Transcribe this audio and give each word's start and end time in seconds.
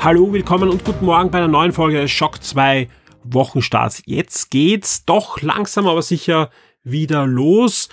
Hallo, 0.00 0.32
willkommen 0.32 0.70
und 0.70 0.84
guten 0.84 1.06
Morgen 1.06 1.32
bei 1.32 1.38
einer 1.38 1.48
neuen 1.48 1.72
Folge 1.72 2.06
Schock 2.06 2.40
2 2.40 2.88
Wochenstarts. 3.24 4.00
Jetzt 4.06 4.48
geht's 4.52 5.04
doch 5.04 5.42
langsam 5.42 5.88
aber 5.88 6.02
sicher 6.02 6.50
wieder 6.84 7.26
los. 7.26 7.88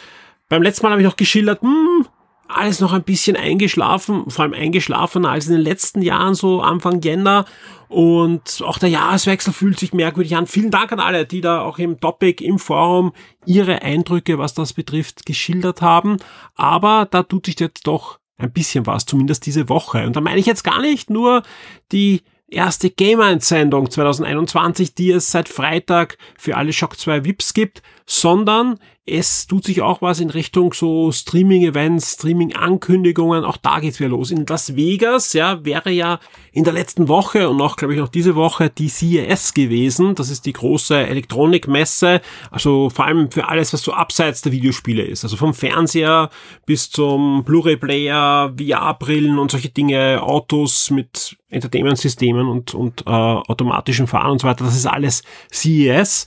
Beim 0.48 0.62
letzten 0.62 0.86
Mal 0.86 0.92
habe 0.92 1.02
ich 1.02 1.08
noch 1.08 1.18
geschildert, 1.18 1.64
hm, 1.64 2.08
alles 2.48 2.80
noch 2.80 2.94
ein 2.94 3.02
bisschen 3.02 3.36
eingeschlafen, 3.36 4.30
vor 4.30 4.44
allem 4.44 4.54
eingeschlafener 4.54 5.32
als 5.32 5.48
in 5.48 5.54
den 5.54 5.64
letzten 5.64 6.04
Jahren, 6.04 6.36
so 6.36 6.62
Anfang 6.62 7.02
Jänner. 7.02 7.46
Und 7.90 8.64
auch 8.64 8.78
der 8.78 8.90
Jahreswechsel 8.90 9.52
fühlt 9.52 9.80
sich 9.80 9.92
merkwürdig 9.92 10.36
an. 10.36 10.46
Vielen 10.46 10.72
Dank 10.72 10.92
an 10.92 11.00
alle, 11.00 11.26
die 11.26 11.42
da 11.42 11.62
auch 11.62 11.80
im 11.80 12.00
Topic, 12.00 12.44
im 12.46 12.60
Forum 12.60 13.14
ihre 13.48 13.82
Eindrücke, 13.82 14.38
was 14.38 14.54
das 14.54 14.74
betrifft, 14.74 15.26
geschildert 15.26 15.82
haben. 15.82 16.18
Aber 16.54 17.08
da 17.10 17.24
tut 17.24 17.48
sich 17.48 17.60
jetzt 17.60 17.88
doch 17.88 18.20
ein 18.38 18.52
bisschen 18.52 18.86
was, 18.86 19.06
zumindest 19.06 19.46
diese 19.46 19.70
Woche. 19.70 20.06
Und 20.06 20.16
da 20.16 20.22
meine 20.22 20.40
ich 20.40 20.46
jetzt 20.46 20.64
gar 20.64 20.82
nicht 20.82 21.10
nur 21.10 21.44
die 21.92 22.22
erste 22.48 22.90
Gamer-Entsendung 22.90 23.90
2021, 23.90 24.96
die 24.96 25.12
es 25.12 25.32
seit 25.32 25.50
Freitag 25.50 26.18
für 26.38 26.58
alle 26.58 26.74
Shock 26.74 26.98
2 26.98 27.26
VIPs 27.26 27.54
gibt, 27.54 27.82
sondern 28.06 28.80
es 29.08 29.46
tut 29.46 29.66
sich 29.66 29.84
auch 29.84 30.02
was 30.02 30.20
in 30.20 30.32
Richtung 30.32 30.74
so 30.74 31.12
Streaming-Events, 31.12 32.14
Streaming-Ankündigungen. 32.14 33.46
Auch 33.46 33.58
da 33.58 33.80
geht's 33.80 34.00
wieder 34.00 34.10
los. 34.10 34.32
In 34.32 34.48
Las 34.48 34.76
Vegas, 34.76 35.34
ja, 35.34 35.64
wäre 35.64 35.92
ja 35.92 36.20
in 36.52 36.64
der 36.64 36.74
letzten 36.74 37.08
Woche 37.08 37.48
und 37.48 37.62
auch, 37.62 37.76
glaube 37.76 37.94
ich, 37.94 38.00
noch 38.00 38.08
diese 38.08 38.36
Woche 38.36 38.72
die 38.72 38.90
CES 38.90 39.54
gewesen. 39.54 40.16
Das 40.16 40.32
ist 40.32 40.48
die 40.48 40.54
große 40.54 40.98
Elektronikmesse. 40.98 42.20
Also 42.50 42.90
vor 42.90 43.06
allem 43.06 43.30
für 43.30 43.48
alles, 43.48 43.74
was 43.74 43.84
so 43.84 43.94
abseits 43.94 44.42
der 44.42 44.52
Videospiele 44.52 45.04
ist. 45.04 45.24
Also 45.24 45.38
vom 45.38 45.54
Fernseher 45.54 46.32
bis 46.66 46.90
zum 46.90 47.44
Blu-ray-Player, 47.44 48.56
VR-Brillen 48.58 49.38
und 49.38 49.52
solche 49.52 49.70
Dinge, 49.70 50.24
Autos 50.24 50.90
mit 50.90 51.38
Entertainment-Systemen 51.50 52.48
und, 52.48 52.74
und 52.74 53.04
äh, 53.06 53.12
automatischen 53.12 54.08
Fahren 54.08 54.32
und 54.32 54.42
so 54.42 54.48
weiter. 54.48 54.66
Das 54.66 54.76
ist 54.76 54.88
alles 54.88 55.22
CES. 55.54 56.26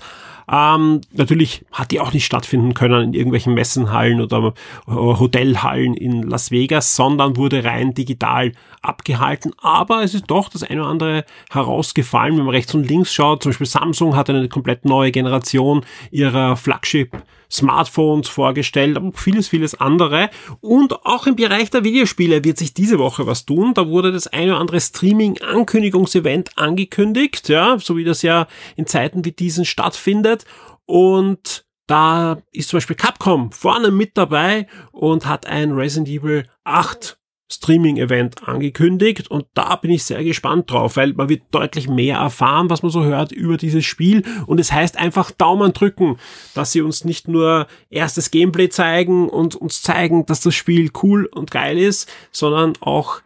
Ähm, 0.50 1.02
natürlich 1.12 1.64
hat 1.72 1.90
die 1.90 2.00
auch 2.00 2.12
nicht 2.12 2.24
stattfinden 2.24 2.74
können 2.74 3.08
in 3.08 3.14
irgendwelchen 3.14 3.54
Messenhallen 3.54 4.20
oder 4.20 4.54
äh, 4.86 4.90
Hotelhallen 4.90 5.94
in 5.94 6.22
Las 6.22 6.50
Vegas, 6.50 6.96
sondern 6.96 7.36
wurde 7.36 7.64
rein 7.64 7.92
digital 7.94 8.52
abgehalten. 8.82 9.52
Aber 9.58 10.02
es 10.02 10.14
ist 10.14 10.26
doch 10.28 10.48
das 10.48 10.62
eine 10.62 10.80
oder 10.80 10.90
andere 10.90 11.24
herausgefallen, 11.50 12.36
wenn 12.36 12.44
man 12.44 12.54
rechts 12.54 12.74
und 12.74 12.88
links 12.88 13.12
schaut. 13.12 13.42
Zum 13.42 13.50
Beispiel 13.50 13.66
Samsung 13.66 14.16
hat 14.16 14.30
eine 14.30 14.48
komplett 14.48 14.84
neue 14.84 15.12
Generation 15.12 15.84
ihrer 16.10 16.56
Flagship 16.56 17.22
Smartphones 17.50 18.28
vorgestellt, 18.28 18.96
aber 18.96 19.12
vieles, 19.14 19.48
vieles 19.48 19.74
andere. 19.74 20.30
Und 20.60 21.06
auch 21.06 21.26
im 21.26 21.36
Bereich 21.36 21.70
der 21.70 21.84
Videospiele 21.84 22.44
wird 22.44 22.58
sich 22.58 22.74
diese 22.74 22.98
Woche 22.98 23.26
was 23.26 23.46
tun. 23.46 23.74
Da 23.74 23.88
wurde 23.88 24.12
das 24.12 24.26
eine 24.26 24.52
oder 24.52 24.60
andere 24.60 24.80
Streaming-Ankündigungsevent 24.80 26.58
angekündigt, 26.58 27.48
ja, 27.48 27.78
so 27.78 27.96
wie 27.96 28.04
das 28.04 28.22
ja 28.22 28.46
in 28.76 28.86
Zeiten 28.86 29.24
wie 29.24 29.32
diesen 29.32 29.64
stattfindet. 29.64 30.44
Und 30.84 31.64
da 31.86 32.38
ist 32.52 32.68
zum 32.68 32.76
Beispiel 32.78 32.96
Capcom 32.96 33.50
vorne 33.50 33.90
mit 33.90 34.16
dabei 34.16 34.66
und 34.92 35.26
hat 35.26 35.46
ein 35.46 35.72
Resident 35.72 36.08
Evil 36.08 36.44
8 36.64 37.18
Streaming-Event 37.50 38.46
angekündigt 38.46 39.30
und 39.30 39.46
da 39.54 39.76
bin 39.76 39.90
ich 39.90 40.04
sehr 40.04 40.22
gespannt 40.22 40.70
drauf, 40.70 40.96
weil 40.96 41.14
man 41.14 41.28
wird 41.28 41.42
deutlich 41.50 41.88
mehr 41.88 42.18
erfahren, 42.18 42.68
was 42.68 42.82
man 42.82 42.90
so 42.90 43.04
hört 43.04 43.32
über 43.32 43.56
dieses 43.56 43.86
Spiel. 43.86 44.22
Und 44.46 44.60
es 44.60 44.70
heißt 44.70 44.98
einfach 44.98 45.30
Daumen 45.30 45.72
drücken, 45.72 46.18
dass 46.54 46.72
sie 46.72 46.82
uns 46.82 47.04
nicht 47.04 47.26
nur 47.26 47.66
erstes 47.88 48.30
Gameplay 48.30 48.68
zeigen 48.68 49.28
und 49.30 49.56
uns 49.56 49.80
zeigen, 49.80 50.26
dass 50.26 50.40
das 50.40 50.54
Spiel 50.54 50.90
cool 51.02 51.24
und 51.26 51.50
geil 51.50 51.78
ist, 51.78 52.10
sondern 52.32 52.74
auch 52.80 53.22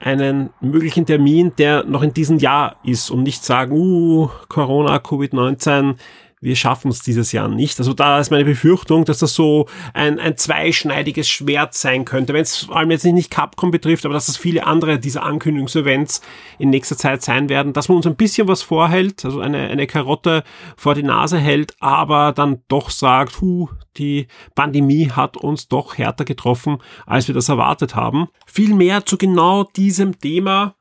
einen 0.00 0.50
möglichen 0.60 1.06
Termin, 1.06 1.52
der 1.58 1.84
noch 1.84 2.02
in 2.02 2.14
diesem 2.14 2.38
Jahr 2.38 2.76
ist 2.82 3.10
und 3.10 3.22
nicht 3.22 3.44
sagen, 3.44 3.72
uh, 3.72 4.30
Corona, 4.48 4.96
Covid-19, 4.96 5.96
wir 6.42 6.56
schaffen 6.56 6.90
es 6.90 7.02
dieses 7.02 7.32
Jahr 7.32 7.48
nicht. 7.48 7.78
Also 7.78 7.92
da 7.92 8.18
ist 8.18 8.30
meine 8.30 8.46
Befürchtung, 8.46 9.04
dass 9.04 9.18
das 9.18 9.34
so 9.34 9.66
ein, 9.92 10.18
ein 10.18 10.38
zweischneidiges 10.38 11.28
Schwert 11.28 11.74
sein 11.74 12.06
könnte, 12.06 12.32
wenn 12.32 12.42
es 12.42 12.64
vor 12.64 12.76
allem 12.76 12.90
jetzt 12.90 13.04
nicht 13.04 13.30
Capcom 13.30 13.70
betrifft, 13.70 14.06
aber 14.06 14.14
dass 14.14 14.28
es 14.28 14.38
viele 14.38 14.66
andere 14.66 14.98
dieser 14.98 15.22
Ankündigungsevents 15.22 16.22
in 16.58 16.70
nächster 16.70 16.96
Zeit 16.96 17.22
sein 17.22 17.50
werden, 17.50 17.74
dass 17.74 17.88
man 17.88 17.96
uns 17.96 18.06
ein 18.06 18.16
bisschen 18.16 18.48
was 18.48 18.62
vorhält, 18.62 19.24
also 19.24 19.40
eine, 19.40 19.68
eine 19.68 19.86
Karotte 19.86 20.42
vor 20.76 20.94
die 20.94 21.02
Nase 21.02 21.38
hält, 21.38 21.74
aber 21.80 22.32
dann 22.32 22.62
doch 22.68 22.88
sagt, 22.88 23.42
hu, 23.42 23.68
die 23.98 24.26
Pandemie 24.54 25.10
hat 25.10 25.36
uns 25.36 25.68
doch 25.68 25.98
härter 25.98 26.24
getroffen, 26.24 26.78
als 27.04 27.28
wir 27.28 27.34
das 27.34 27.50
erwartet 27.50 27.94
haben. 27.94 28.28
Viel 28.46 28.74
mehr 28.74 29.04
zu 29.04 29.18
genau 29.18 29.64
diesem 29.64 30.18
Thema 30.18 30.76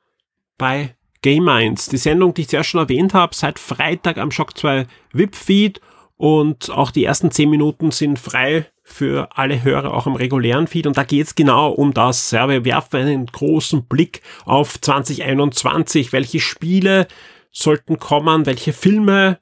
bei 0.58 0.96
Game 1.22 1.46
Minds, 1.46 1.90
die 1.90 1.98
Sendung, 1.98 2.34
die 2.34 2.42
ich 2.42 2.50
zuerst 2.50 2.70
schon 2.70 2.82
erwähnt 2.82 3.14
habe, 3.14 3.36
seit 3.36 3.60
Freitag 3.60 4.18
am 4.18 4.32
Shock 4.32 4.58
2 4.58 4.86
VIP-Feed 5.14 5.82
und 6.18 6.70
auch 6.70 6.92
die 6.92 7.04
ersten 7.04 7.32
10 7.32 7.50
Minuten 7.50 7.92
sind 7.92 8.20
frei 8.20 8.66
für 8.84 9.30
alle 9.36 9.64
Hörer 9.64 9.94
auch 9.94 10.08
im 10.08 10.16
regulären 10.16 10.68
Feed 10.68 10.88
und 10.88 10.98
da 10.98 11.04
geht's 11.04 11.36
genau 11.36 11.72
um 11.72 11.94
das. 11.94 12.32
Ja, 12.32 12.50
wir 12.50 12.66
werfen 12.66 13.02
einen 13.02 13.26
großen 13.28 13.86
Blick 13.86 14.22
auf 14.46 14.82
2021. 14.82 16.12
Welche 16.12 16.40
Spiele 16.40 17.08
sollten 17.52 18.00
kommen? 18.00 18.46
Welche 18.46 18.74
Filme 18.74 19.40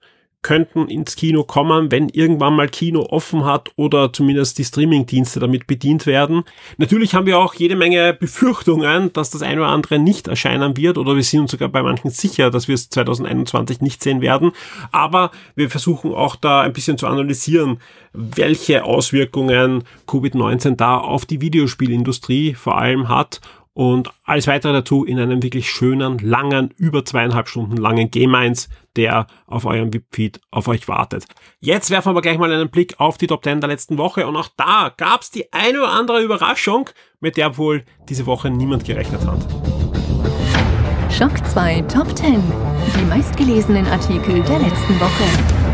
könnten 0.47 0.87
ins 0.87 1.17
Kino 1.17 1.43
kommen, 1.43 1.91
wenn 1.91 2.07
irgendwann 2.07 2.55
mal 2.55 2.69
Kino 2.69 3.05
offen 3.09 3.43
hat 3.43 3.71
oder 3.75 4.13
zumindest 4.13 4.57
die 4.57 4.63
Streamingdienste 4.63 5.41
damit 5.41 5.67
bedient 5.67 6.05
werden. 6.05 6.43
Natürlich 6.77 7.13
haben 7.13 7.25
wir 7.25 7.37
auch 7.37 7.53
jede 7.53 7.75
Menge 7.75 8.13
Befürchtungen, 8.13 9.11
dass 9.11 9.29
das 9.29 9.41
eine 9.41 9.59
oder 9.59 9.71
andere 9.71 9.99
nicht 9.99 10.29
erscheinen 10.29 10.77
wird 10.77 10.97
oder 10.97 11.17
wir 11.17 11.23
sind 11.23 11.41
uns 11.41 11.51
sogar 11.51 11.67
bei 11.67 11.83
manchen 11.83 12.11
sicher, 12.11 12.49
dass 12.49 12.69
wir 12.69 12.75
es 12.75 12.89
2021 12.89 13.81
nicht 13.81 14.01
sehen 14.01 14.21
werden. 14.21 14.53
Aber 14.93 15.31
wir 15.55 15.69
versuchen 15.69 16.13
auch 16.13 16.37
da 16.37 16.61
ein 16.61 16.71
bisschen 16.71 16.97
zu 16.97 17.07
analysieren, 17.07 17.81
welche 18.13 18.85
Auswirkungen 18.85 19.83
Covid-19 20.07 20.77
da 20.77 20.97
auf 20.97 21.25
die 21.25 21.41
Videospielindustrie 21.41 22.53
vor 22.53 22.77
allem 22.77 23.09
hat 23.09 23.41
und 23.77 24.09
alles 24.23 24.47
weitere 24.47 24.73
dazu 24.73 25.05
in 25.05 25.19
einem 25.19 25.43
wirklich 25.43 25.69
schönen, 25.69 26.17
langen, 26.17 26.73
über 26.77 27.05
zweieinhalb 27.05 27.47
Stunden 27.47 27.77
langen 27.77 28.09
Game 28.09 28.33
1, 28.33 28.69
der 28.95 29.27
auf 29.45 29.65
eurem 29.65 29.93
VIP-Feed 29.93 30.41
auf 30.49 30.67
euch 30.67 30.87
wartet. 30.87 31.25
Jetzt 31.59 31.91
werfen 31.91 32.15
wir 32.15 32.23
gleich 32.23 32.39
mal 32.39 32.51
einen 32.51 32.71
Blick 32.71 32.99
auf 32.99 33.19
die 33.19 33.27
Top 33.27 33.43
10 33.43 33.61
der 33.61 33.67
letzten 33.69 33.99
Woche 33.99 34.25
und 34.25 34.35
auch 34.35 34.49
da 34.57 34.91
gab's 34.97 35.29
die 35.29 35.53
eine 35.53 35.77
oder 35.77 35.91
andere 35.91 36.23
Überraschung, 36.23 36.89
mit 37.19 37.37
der 37.37 37.59
wohl 37.59 37.85
diese 38.09 38.25
Woche 38.25 38.49
niemand 38.49 38.83
gerechnet 38.83 39.21
hat. 39.27 39.45
Schock 41.13 41.45
2 41.45 41.81
Top 41.81 42.17
10. 42.17 42.41
Die 42.99 43.05
meistgelesenen 43.05 43.85
Artikel 43.85 44.41
der 44.41 44.57
letzten 44.57 44.99
Woche. 44.99 45.66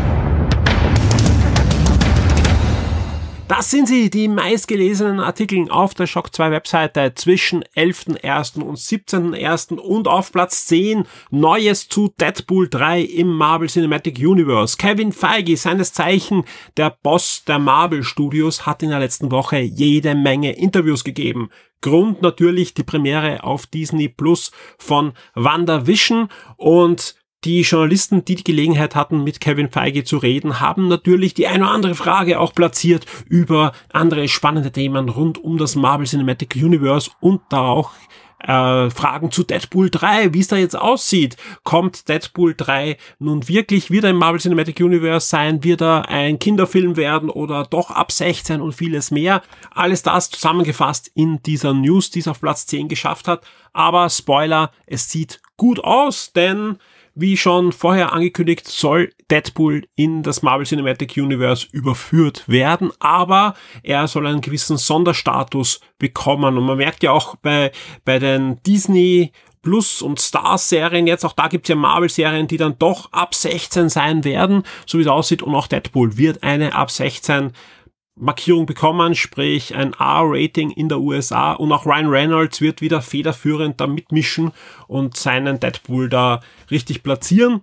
Das 3.56 3.70
sind 3.70 3.86
sie, 3.86 4.10
die 4.10 4.26
meistgelesenen 4.26 5.20
Artikel 5.20 5.70
auf 5.70 5.94
der 5.94 6.08
Shock 6.08 6.34
2 6.34 6.50
Webseite 6.50 7.12
zwischen 7.14 7.62
11.01. 7.76 8.60
und 8.60 8.78
17.01. 8.78 9.76
und 9.76 10.08
auf 10.08 10.32
Platz 10.32 10.66
10 10.66 11.04
Neues 11.30 11.88
zu 11.88 12.12
Deadpool 12.18 12.68
3 12.68 13.02
im 13.02 13.28
Marvel 13.28 13.68
Cinematic 13.68 14.18
Universe. 14.18 14.76
Kevin 14.76 15.12
Feige, 15.12 15.56
seines 15.56 15.92
Zeichen 15.92 16.42
der 16.76 16.98
Boss 17.00 17.44
der 17.46 17.60
Marvel 17.60 18.02
Studios, 18.02 18.66
hat 18.66 18.82
in 18.82 18.90
der 18.90 18.98
letzten 18.98 19.30
Woche 19.30 19.60
jede 19.60 20.16
Menge 20.16 20.56
Interviews 20.56 21.04
gegeben. 21.04 21.48
Grund 21.80 22.22
natürlich 22.22 22.74
die 22.74 22.82
Premiere 22.82 23.44
auf 23.44 23.66
Disney 23.66 24.08
Plus 24.08 24.50
von 24.78 25.12
WandaVision 25.36 26.28
und 26.56 27.14
die 27.44 27.60
Journalisten, 27.60 28.24
die 28.24 28.36
die 28.36 28.44
Gelegenheit 28.44 28.94
hatten, 28.94 29.22
mit 29.22 29.40
Kevin 29.40 29.70
Feige 29.70 30.04
zu 30.04 30.16
reden, 30.16 30.60
haben 30.60 30.88
natürlich 30.88 31.34
die 31.34 31.46
eine 31.46 31.64
oder 31.64 31.72
andere 31.72 31.94
Frage 31.94 32.40
auch 32.40 32.54
platziert 32.54 33.06
über 33.28 33.72
andere 33.92 34.28
spannende 34.28 34.72
Themen 34.72 35.08
rund 35.08 35.42
um 35.42 35.58
das 35.58 35.76
Marvel 35.76 36.06
Cinematic 36.06 36.56
Universe 36.56 37.10
und 37.20 37.42
da 37.50 37.60
auch 37.60 37.90
äh, 38.46 38.90
Fragen 38.90 39.30
zu 39.30 39.42
Deadpool 39.42 39.90
3, 39.90 40.34
wie 40.34 40.40
es 40.40 40.48
da 40.48 40.56
jetzt 40.56 40.76
aussieht. 40.76 41.36
Kommt 41.64 42.08
Deadpool 42.08 42.54
3 42.56 42.96
nun 43.18 43.48
wirklich 43.48 43.90
wieder 43.90 44.10
im 44.10 44.16
Marvel 44.16 44.40
Cinematic 44.40 44.80
Universe 44.80 45.28
sein? 45.28 45.64
Wird 45.64 45.82
er 45.82 46.08
ein 46.08 46.38
Kinderfilm 46.38 46.96
werden 46.96 47.30
oder 47.30 47.64
doch 47.64 47.90
ab 47.90 48.12
16 48.12 48.60
und 48.60 48.72
vieles 48.72 49.10
mehr? 49.10 49.42
Alles 49.70 50.02
das 50.02 50.30
zusammengefasst 50.30 51.10
in 51.14 51.42
dieser 51.42 51.72
News, 51.72 52.10
die 52.10 52.20
es 52.20 52.28
auf 52.28 52.40
Platz 52.40 52.66
10 52.66 52.88
geschafft 52.88 53.28
hat. 53.28 53.44
Aber 53.72 54.08
Spoiler, 54.10 54.70
es 54.86 55.10
sieht 55.10 55.40
gut 55.56 55.82
aus, 55.82 56.32
denn 56.32 56.78
wie 57.14 57.36
schon 57.36 57.72
vorher 57.72 58.12
angekündigt, 58.12 58.66
soll 58.66 59.10
Deadpool 59.30 59.86
in 59.94 60.22
das 60.22 60.42
Marvel 60.42 60.66
Cinematic 60.66 61.16
Universe 61.16 61.66
überführt 61.70 62.48
werden, 62.48 62.90
aber 62.98 63.54
er 63.82 64.08
soll 64.08 64.26
einen 64.26 64.40
gewissen 64.40 64.76
Sonderstatus 64.76 65.80
bekommen. 65.98 66.58
Und 66.58 66.64
man 66.64 66.78
merkt 66.78 67.02
ja 67.02 67.12
auch 67.12 67.36
bei, 67.36 67.70
bei 68.04 68.18
den 68.18 68.60
Disney 68.64 69.32
Plus 69.62 70.02
und 70.02 70.20
Stars 70.20 70.68
Serien 70.68 71.06
jetzt, 71.06 71.24
auch 71.24 71.32
da 71.32 71.48
gibt's 71.48 71.70
ja 71.70 71.74
Marvel 71.74 72.10
Serien, 72.10 72.46
die 72.46 72.58
dann 72.58 72.78
doch 72.78 73.10
ab 73.12 73.34
16 73.34 73.88
sein 73.88 74.22
werden, 74.22 74.62
so 74.86 74.98
wie 74.98 75.02
es 75.02 75.08
aussieht. 75.08 75.42
Und 75.42 75.54
auch 75.54 75.66
Deadpool 75.66 76.18
wird 76.18 76.42
eine 76.42 76.74
ab 76.74 76.90
16 76.90 77.52
Markierung 78.16 78.66
bekommen, 78.66 79.14
sprich 79.14 79.74
ein 79.74 79.92
R-Rating 79.92 80.70
in 80.70 80.88
der 80.88 81.00
USA 81.00 81.52
und 81.52 81.72
auch 81.72 81.84
Ryan 81.84 82.06
Reynolds 82.06 82.60
wird 82.60 82.80
wieder 82.80 83.02
federführend 83.02 83.80
da 83.80 83.86
mitmischen 83.86 84.52
und 84.86 85.16
seinen 85.16 85.58
Deadpool 85.58 86.08
da 86.08 86.40
richtig 86.70 87.02
platzieren. 87.02 87.62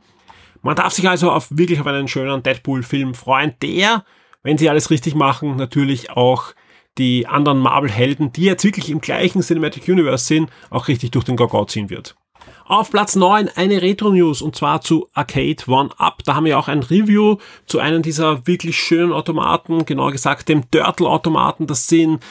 Man 0.62 0.75
darf 0.75 0.94
sich 0.94 1.07
also 1.07 1.31
auf 1.31 1.48
wirklich 1.51 1.80
auf 1.80 1.88
einen 1.88 2.07
schönen 2.07 2.44
Deadpool-Film 2.44 3.13
freuen, 3.13 3.53
der, 3.62 4.03
wenn 4.44 4.57
sie 4.57 4.69
alles 4.69 4.89
richtig 4.89 5.15
machen, 5.15 5.56
natürlich 5.56 6.12
auch 6.12 6.54
die 6.97 7.27
anderen 7.27 7.59
Marvel-Helden, 7.59 8.33
die 8.33 8.44
jetzt 8.44 8.65
wirklich 8.65 8.89
im 8.89 9.00
gleichen 9.00 9.42
Cinematic 9.42 9.88
Universe 9.88 10.25
sind, 10.25 10.50
auch 10.69 10.89
richtig 10.89 11.12
durch 11.12 11.24
den 11.24 11.38
Gogau 11.38 11.65
ziehen 11.65 11.89
wird. 11.89 12.15
Auf 12.71 12.89
Platz 12.89 13.18
9 13.18 13.50
eine 13.53 13.81
Retro-News 13.81 14.41
und 14.41 14.56
zwar 14.56 14.79
zu 14.79 15.09
Arcade 15.13 15.57
One 15.68 15.89
Up. 15.97 16.23
Da 16.23 16.35
haben 16.35 16.45
wir 16.45 16.57
auch 16.57 16.69
ein 16.69 16.83
Review 16.83 17.35
zu 17.65 17.79
einem 17.79 18.01
dieser 18.01 18.47
wirklich 18.47 18.79
schönen 18.79 19.12
Automaten, 19.12 19.83
genauer 19.83 20.13
gesagt 20.13 20.47
dem 20.47 20.71
Turtle-Automaten. 20.71 21.68
Das 21.68 21.88
sind 21.88 22.23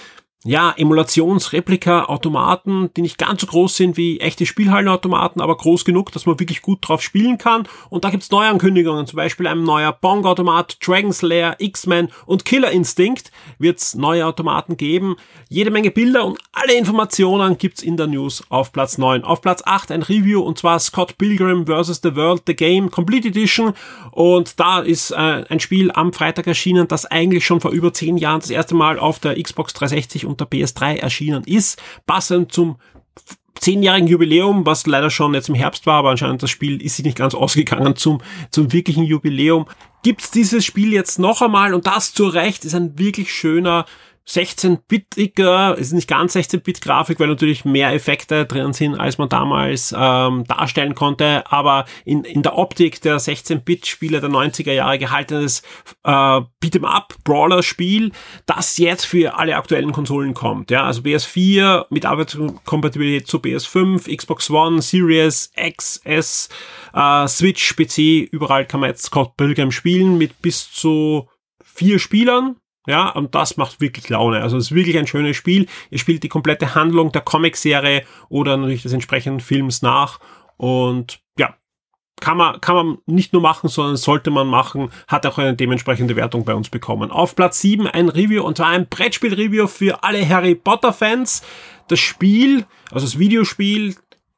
ja, 0.42 0.72
Emulationsreplika-Automaten, 0.75 2.88
die 2.96 3.02
nicht 3.02 3.19
ganz 3.19 3.42
so 3.42 3.46
groß 3.46 3.76
sind 3.76 3.98
wie 3.98 4.20
echte 4.20 4.46
Spielhallenautomaten, 4.46 5.42
aber 5.42 5.54
groß 5.54 5.84
genug, 5.84 6.12
dass 6.12 6.25
man 6.25 6.40
wirklich 6.40 6.62
gut 6.62 6.78
drauf 6.81 7.02
spielen 7.02 7.37
kann. 7.37 7.69
Und 7.90 8.04
da 8.04 8.10
gibt's 8.10 8.31
Neuankündigungen, 8.31 9.06
zum 9.06 9.19
Beispiel 9.19 9.46
ein 9.46 9.64
neuer 9.64 9.92
Bong-Automat, 9.92 10.78
Dragon 10.81 11.12
Slayer, 11.12 11.56
X-Men 11.58 12.08
und 12.25 12.46
Killer 12.46 12.70
Instinct 12.70 13.31
wird's 13.58 13.94
neue 13.94 14.25
Automaten 14.25 14.78
geben. 14.78 15.16
Jede 15.50 15.70
Menge 15.70 15.90
Bilder 15.90 16.25
und 16.25 16.38
alle 16.52 16.72
Informationen 16.72 17.58
gibt's 17.58 17.82
in 17.82 17.98
der 17.98 18.06
News 18.06 18.42
auf 18.48 18.72
Platz 18.72 18.96
9. 18.96 19.25
Auf 19.25 19.42
Platz 19.42 19.62
8 19.66 19.92
ein 19.92 20.02
Review 20.02 20.40
und 20.40 20.58
zwar 20.58 20.78
Scott 20.78 21.19
Pilgrim 21.19 21.66
vs. 21.66 22.00
The 22.02 22.16
World, 22.16 22.44
The 22.46 22.56
Game 22.56 22.90
Complete 22.90 23.28
Edition. 23.28 23.75
Und 24.10 24.58
da 24.58 24.81
ist 24.81 25.10
äh, 25.10 25.44
ein 25.50 25.60
Spiel 25.60 25.92
am 25.92 26.14
Freitag 26.14 26.46
erschienen, 26.46 26.88
das 26.88 27.04
eigentlich 27.04 27.44
schon 27.44 27.60
vor 27.60 27.72
über 27.72 27.92
10 27.92 28.16
Jahren 28.16 28.40
das 28.40 28.48
erste 28.48 28.75
Mal 28.75 28.98
auf 28.98 29.19
der 29.19 29.40
Xbox 29.40 29.75
360 29.75 30.30
und 30.31 30.41
der 30.41 30.49
PS3 30.49 30.97
erschienen 30.97 31.44
ist, 31.44 31.82
passend 32.06 32.53
zum 32.53 32.77
zehnjährigen 33.61 34.09
Jubiläum, 34.09 34.65
was 34.65 34.87
leider 34.87 35.11
schon 35.11 35.35
jetzt 35.35 35.49
im 35.49 35.55
Herbst 35.55 35.87
war, 35.87 35.99
aber 35.99 36.11
anscheinend 36.11 36.43
das 36.43 36.50
Spiel 36.50 36.81
ist 36.81 36.97
sich 36.97 37.05
nicht 37.05 37.19
ganz 37.19 37.35
ausgegangen 37.35 37.94
zum, 37.97 38.23
zum 38.50 38.73
wirklichen 38.73 39.05
Jubiläum. 39.05 39.67
Gibt's 40.03 40.31
dieses 40.31 40.65
Spiel 40.65 40.93
jetzt 40.93 41.19
noch 41.19 41.43
einmal 41.43 41.75
und 41.75 41.87
das 41.87 42.15
zu 42.15 42.27
Recht 42.27 42.65
ist 42.65 42.75
ein 42.75 42.99
wirklich 42.99 43.32
schöner 43.32 43.85
16-bitiger, 44.28 45.76
ist 45.76 45.93
nicht 45.93 46.08
ganz 46.08 46.37
16-Bit-Grafik, 46.37 47.19
weil 47.19 47.28
natürlich 47.28 47.64
mehr 47.64 47.93
Effekte 47.93 48.46
drin 48.46 48.72
sind, 48.72 48.94
als 48.94 49.19
man 49.19 49.28
damals 49.28 49.94
ähm, 49.96 50.44
darstellen 50.46 50.94
konnte, 50.94 51.50
aber 51.50 51.84
in, 52.05 52.25
in 52.25 52.43
der 52.43 52.56
Optik 52.56 53.00
der 53.00 53.19
16-Bit-Spiele 53.19 54.20
der 54.20 54.31
90er 54.31 54.72
Jahre 54.72 54.99
gehaltenes 54.99 55.62
äh, 56.05 56.11
Beat'em-up-Brawler-Spiel, 56.11 58.12
das 58.46 58.78
jetzt 58.78 59.05
für 59.05 59.37
alle 59.37 59.56
aktuellen 59.56 59.93
Konsolen 59.93 60.34
kommt. 60.34 60.70
Ja, 60.70 60.84
also 60.84 61.02
PS4 61.02 61.87
mit 61.90 62.06
Arbeitskompatibilität 62.06 63.26
zu 63.26 63.38
PS5, 63.38 64.16
Xbox 64.16 64.49
One, 64.50 64.81
Series 64.81 65.50
X, 65.56 66.00
S, 66.05 66.49
äh, 66.94 67.26
Switch, 67.26 67.75
PC, 67.75 68.28
überall 68.31 68.64
kann 68.64 68.81
man 68.81 68.90
jetzt 68.90 69.06
Scott 69.06 69.37
Pilgrim 69.37 69.73
spielen 69.73 70.19
mit 70.19 70.40
bis 70.40 70.70
zu 70.70 71.28
vier 71.62 71.99
Spielern 71.99 72.56
ja, 72.90 73.08
und 73.08 73.34
das 73.34 73.56
macht 73.56 73.81
wirklich 73.81 74.08
Laune. 74.08 74.42
Also 74.42 74.56
es 74.56 74.66
ist 74.66 74.75
wirklich 74.75 74.98
ein 74.98 75.06
schönes 75.06 75.37
Spiel. 75.37 75.66
Ihr 75.90 75.98
spielt 75.98 76.22
die 76.22 76.28
komplette 76.28 76.75
Handlung 76.75 77.12
der 77.12 77.22
Comicserie 77.22 78.02
oder 78.28 78.56
natürlich 78.56 78.82
des 78.82 78.92
entsprechenden 78.92 79.40
Films 79.40 79.81
nach. 79.81 80.19
Und 80.56 81.20
ja, 81.38 81.54
kann 82.20 82.37
man, 82.37 82.60
kann 82.60 82.75
man 82.75 82.98
nicht 83.06 83.32
nur 83.32 83.40
machen, 83.40 83.69
sondern 83.69 83.96
sollte 83.96 84.31
man 84.31 84.48
machen, 84.48 84.90
hat 85.06 85.25
auch 85.25 85.38
eine 85.38 85.54
dementsprechende 85.54 86.16
Wertung 86.16 86.44
bei 86.44 86.54
uns 86.54 86.69
bekommen. 86.69 87.10
Auf 87.10 87.37
Platz 87.37 87.60
7 87.60 87.87
ein 87.87 88.08
Review 88.08 88.42
und 88.42 88.56
zwar 88.56 88.69
ein 88.69 88.88
Brettspiel-Review 88.88 89.69
für 89.69 90.02
alle 90.02 90.28
Harry 90.28 90.56
Potter-Fans. 90.56 91.42
Das 91.88 92.00
Spiel, 92.00 92.66
also 92.90 93.06
das 93.06 93.19
Videospiel, 93.19 93.94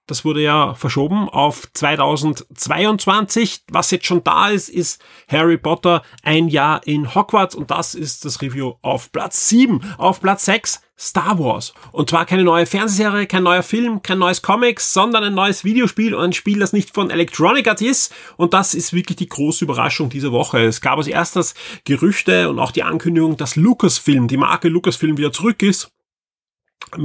das 0.07 0.25
wurde 0.25 0.43
ja 0.43 0.75
verschoben 0.75 1.29
auf 1.29 1.69
2022. 1.73 3.65
Was 3.71 3.91
jetzt 3.91 4.07
schon 4.07 4.25
da 4.25 4.49
ist, 4.49 4.69
ist 4.69 5.03
Harry 5.29 5.57
Potter 5.57 6.03
ein 6.23 6.49
Jahr 6.49 6.87
in 6.87 7.15
Hogwarts 7.15 7.55
und 7.55 7.71
das 7.71 7.95
ist 7.95 8.25
das 8.25 8.43
Review 8.43 8.75
auf 8.83 9.13
Platz 9.13 9.49
7. 9.49 9.81
Auf 9.99 10.21
Platz 10.21 10.45
6 10.47 10.83
Star 10.99 11.39
Wars. 11.39 11.73
Und 11.91 12.11
zwar 12.11 12.27
keine 12.27 12.45
neue 12.45 12.67
Fernsehserie, 12.67 13.27
kein 13.27 13.43
neuer 13.43 13.63
Film, 13.63 14.03
kein 14.03 14.19
neues 14.19 14.43
Comics, 14.43 14.93
sondern 14.93 15.25
ein 15.25 15.35
neues 15.35 15.65
Videospiel 15.65 16.15
und 16.15 16.23
ein 16.23 16.33
Spiel, 16.33 16.61
das 16.61 16.73
nicht 16.73 16.95
von 16.95 17.11
Electronic 17.11 17.67
Arts 17.67 17.83
ist. 17.83 18.15
Und 18.37 18.55
das 18.55 18.75
ist 18.75 18.93
wirklich 18.93 19.17
die 19.17 19.29
große 19.29 19.65
Überraschung 19.65 20.11
dieser 20.11 20.33
Woche. 20.33 20.61
Es 20.65 20.81
gab 20.81 20.99
als 20.99 21.09
erstes 21.09 21.55
Gerüchte 21.85 22.49
und 22.49 22.59
auch 22.59 22.71
die 22.71 22.85
Ankündigung, 22.85 23.37
dass 23.37 23.57
Lucasfilm, 23.57 24.29
die 24.29 24.37
Marke 24.37 24.69
Lucasfilm 24.69 25.17
wieder 25.17 25.33
zurück 25.33 25.63
ist 25.63 25.93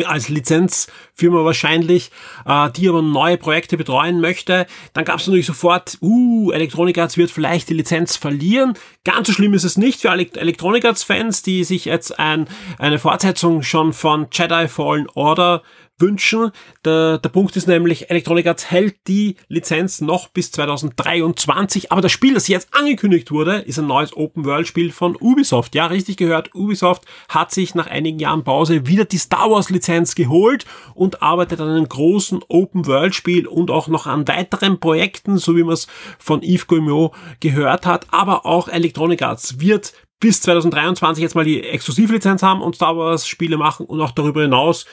als 0.05 0.29
Lizenzfirma 0.29 1.43
wahrscheinlich, 1.43 2.11
äh, 2.45 2.69
die 2.71 2.89
aber 2.89 3.01
neue 3.01 3.37
Projekte 3.37 3.77
betreuen 3.77 4.21
möchte. 4.21 4.67
Dann 4.93 5.05
gab 5.05 5.19
es 5.19 5.27
natürlich 5.27 5.45
sofort, 5.45 5.97
uh, 6.01 6.51
Electronic 6.51 6.97
Arts 6.97 7.17
wird 7.17 7.31
vielleicht 7.31 7.69
die 7.69 7.73
Lizenz 7.73 8.15
verlieren. 8.17 8.73
Ganz 9.03 9.27
so 9.27 9.33
schlimm 9.33 9.53
ist 9.53 9.63
es 9.63 9.77
nicht 9.77 10.01
für 10.01 10.09
Electronic 10.09 10.85
Arts 10.85 11.03
Fans, 11.03 11.41
die 11.41 11.63
sich 11.63 11.85
jetzt 11.85 12.19
ein, 12.19 12.47
eine 12.77 12.99
Fortsetzung 12.99 13.63
schon 13.63 13.93
von 13.93 14.27
Jedi 14.31 14.67
Fallen 14.67 15.07
Order 15.13 15.63
wünschen. 15.99 16.51
Der, 16.85 17.17
der 17.17 17.29
Punkt 17.29 17.55
ist 17.55 17.67
nämlich, 17.67 18.09
Electronic 18.09 18.45
Arts 18.47 18.69
hält 18.69 18.95
die 19.07 19.35
Lizenz 19.47 20.01
noch 20.01 20.27
bis 20.27 20.51
2023, 20.51 21.91
aber 21.91 22.01
das 22.01 22.11
Spiel, 22.11 22.33
das 22.35 22.47
jetzt 22.47 22.69
angekündigt 22.73 23.31
wurde, 23.31 23.57
ist 23.57 23.79
ein 23.79 23.87
neues 23.87 24.15
Open-World-Spiel 24.15 24.91
von 24.91 25.15
Ubisoft. 25.19 25.75
Ja, 25.75 25.87
richtig 25.87 26.17
gehört, 26.17 26.53
Ubisoft 26.53 27.05
hat 27.29 27.51
sich 27.51 27.75
nach 27.75 27.87
einigen 27.87 28.19
Jahren 28.19 28.43
Pause 28.43 28.87
wieder 28.87 29.05
die 29.05 29.17
Star 29.17 29.49
Wars-Lizenz 29.49 30.15
geholt 30.15 30.65
und 30.93 31.21
arbeitet 31.21 31.59
an 31.61 31.69
einem 31.69 31.89
großen 31.89 32.41
Open-World-Spiel 32.47 33.47
und 33.47 33.71
auch 33.71 33.87
noch 33.87 34.05
an 34.05 34.27
weiteren 34.27 34.79
Projekten, 34.79 35.37
so 35.37 35.55
wie 35.55 35.63
man 35.63 35.73
es 35.73 35.87
von 36.19 36.43
Yves 36.43 36.67
Guillemot 36.67 37.13
gehört 37.39 37.85
hat, 37.85 38.05
aber 38.11 38.45
auch 38.45 38.67
Electronic 38.67 38.96
Arts 39.21 39.59
wird 39.59 39.93
bis 40.19 40.41
2023 40.41 41.21
jetzt 41.21 41.35
mal 41.35 41.45
die 41.45 41.63
Exklusivlizenz 41.63 42.43
haben 42.43 42.61
und 42.61 42.75
Star 42.75 42.97
Wars 42.97 43.27
Spiele 43.27 43.57
machen 43.57 43.85
und 43.85 44.01
auch 44.01 44.11
darüber 44.11 44.41
hinaus 44.41 44.85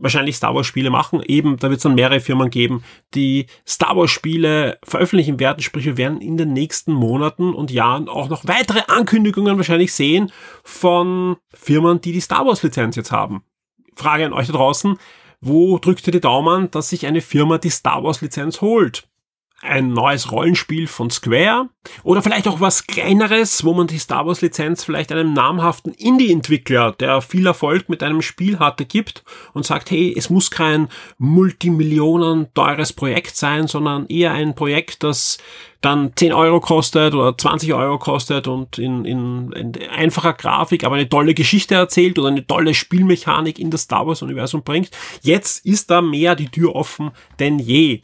wahrscheinlich 0.00 0.36
Star 0.36 0.54
Wars 0.54 0.66
Spiele 0.66 0.90
machen. 0.90 1.22
Eben, 1.26 1.56
da 1.58 1.68
wird 1.68 1.78
es 1.78 1.82
dann 1.82 1.94
mehrere 1.94 2.20
Firmen 2.20 2.50
geben, 2.50 2.82
die 3.14 3.46
Star 3.66 3.96
Wars 3.96 4.10
Spiele 4.10 4.78
veröffentlichen 4.82 5.38
werden. 5.38 5.62
Sprich, 5.62 5.84
wir 5.84 5.96
werden 5.96 6.20
in 6.20 6.36
den 6.36 6.52
nächsten 6.52 6.92
Monaten 6.92 7.54
und 7.54 7.70
Jahren 7.70 8.08
auch 8.08 8.28
noch 8.28 8.46
weitere 8.46 8.80
Ankündigungen 8.88 9.56
wahrscheinlich 9.56 9.92
sehen 9.92 10.32
von 10.64 11.36
Firmen, 11.52 12.00
die 12.00 12.12
die 12.12 12.20
Star 12.20 12.46
Wars 12.46 12.62
Lizenz 12.62 12.96
jetzt 12.96 13.12
haben. 13.12 13.42
Frage 13.94 14.24
an 14.24 14.32
euch 14.32 14.46
da 14.46 14.54
draußen. 14.54 14.96
Wo 15.42 15.78
drückt 15.78 16.06
ihr 16.06 16.12
die 16.12 16.20
Daumen, 16.20 16.70
dass 16.70 16.90
sich 16.90 17.06
eine 17.06 17.22
Firma 17.22 17.58
die 17.58 17.70
Star 17.70 18.04
Wars 18.04 18.20
Lizenz 18.20 18.60
holt? 18.60 19.09
Ein 19.62 19.92
neues 19.92 20.32
Rollenspiel 20.32 20.86
von 20.86 21.10
Square 21.10 21.68
oder 22.02 22.22
vielleicht 22.22 22.48
auch 22.48 22.60
was 22.60 22.86
kleineres, 22.86 23.64
wo 23.64 23.74
man 23.74 23.86
die 23.86 23.98
Star 23.98 24.26
Wars 24.26 24.40
Lizenz 24.40 24.84
vielleicht 24.84 25.12
einem 25.12 25.34
namhaften 25.34 25.92
Indie-Entwickler, 25.92 26.92
der 26.92 27.20
viel 27.20 27.46
Erfolg 27.46 27.88
mit 27.88 28.02
einem 28.02 28.22
Spiel 28.22 28.58
hatte, 28.58 28.86
gibt 28.86 29.22
und 29.52 29.66
sagt, 29.66 29.90
hey, 29.90 30.14
es 30.16 30.30
muss 30.30 30.50
kein 30.50 30.88
Multimillionen 31.18 32.52
teures 32.54 32.92
Projekt 32.92 33.36
sein, 33.36 33.66
sondern 33.66 34.06
eher 34.06 34.32
ein 34.32 34.54
Projekt, 34.54 35.02
das 35.02 35.38
dann 35.80 36.12
10 36.14 36.32
Euro 36.32 36.60
kostet 36.60 37.14
oder 37.14 37.36
20 37.36 37.72
Euro 37.72 37.98
kostet 37.98 38.48
und 38.48 38.78
in, 38.78 39.04
in, 39.04 39.52
in 39.52 39.72
einfacher 39.90 40.34
Grafik, 40.34 40.84
aber 40.84 40.96
eine 40.96 41.08
tolle 41.08 41.32
Geschichte 41.32 41.74
erzählt 41.74 42.18
oder 42.18 42.28
eine 42.28 42.46
tolle 42.46 42.74
Spielmechanik 42.74 43.58
in 43.58 43.70
das 43.70 43.82
Star 43.82 44.06
Wars 44.06 44.20
Universum 44.22 44.62
bringt. 44.62 44.90
Jetzt 45.22 45.64
ist 45.64 45.90
da 45.90 46.02
mehr 46.02 46.34
die 46.34 46.48
Tür 46.48 46.74
offen 46.74 47.12
denn 47.38 47.58
je. 47.58 48.02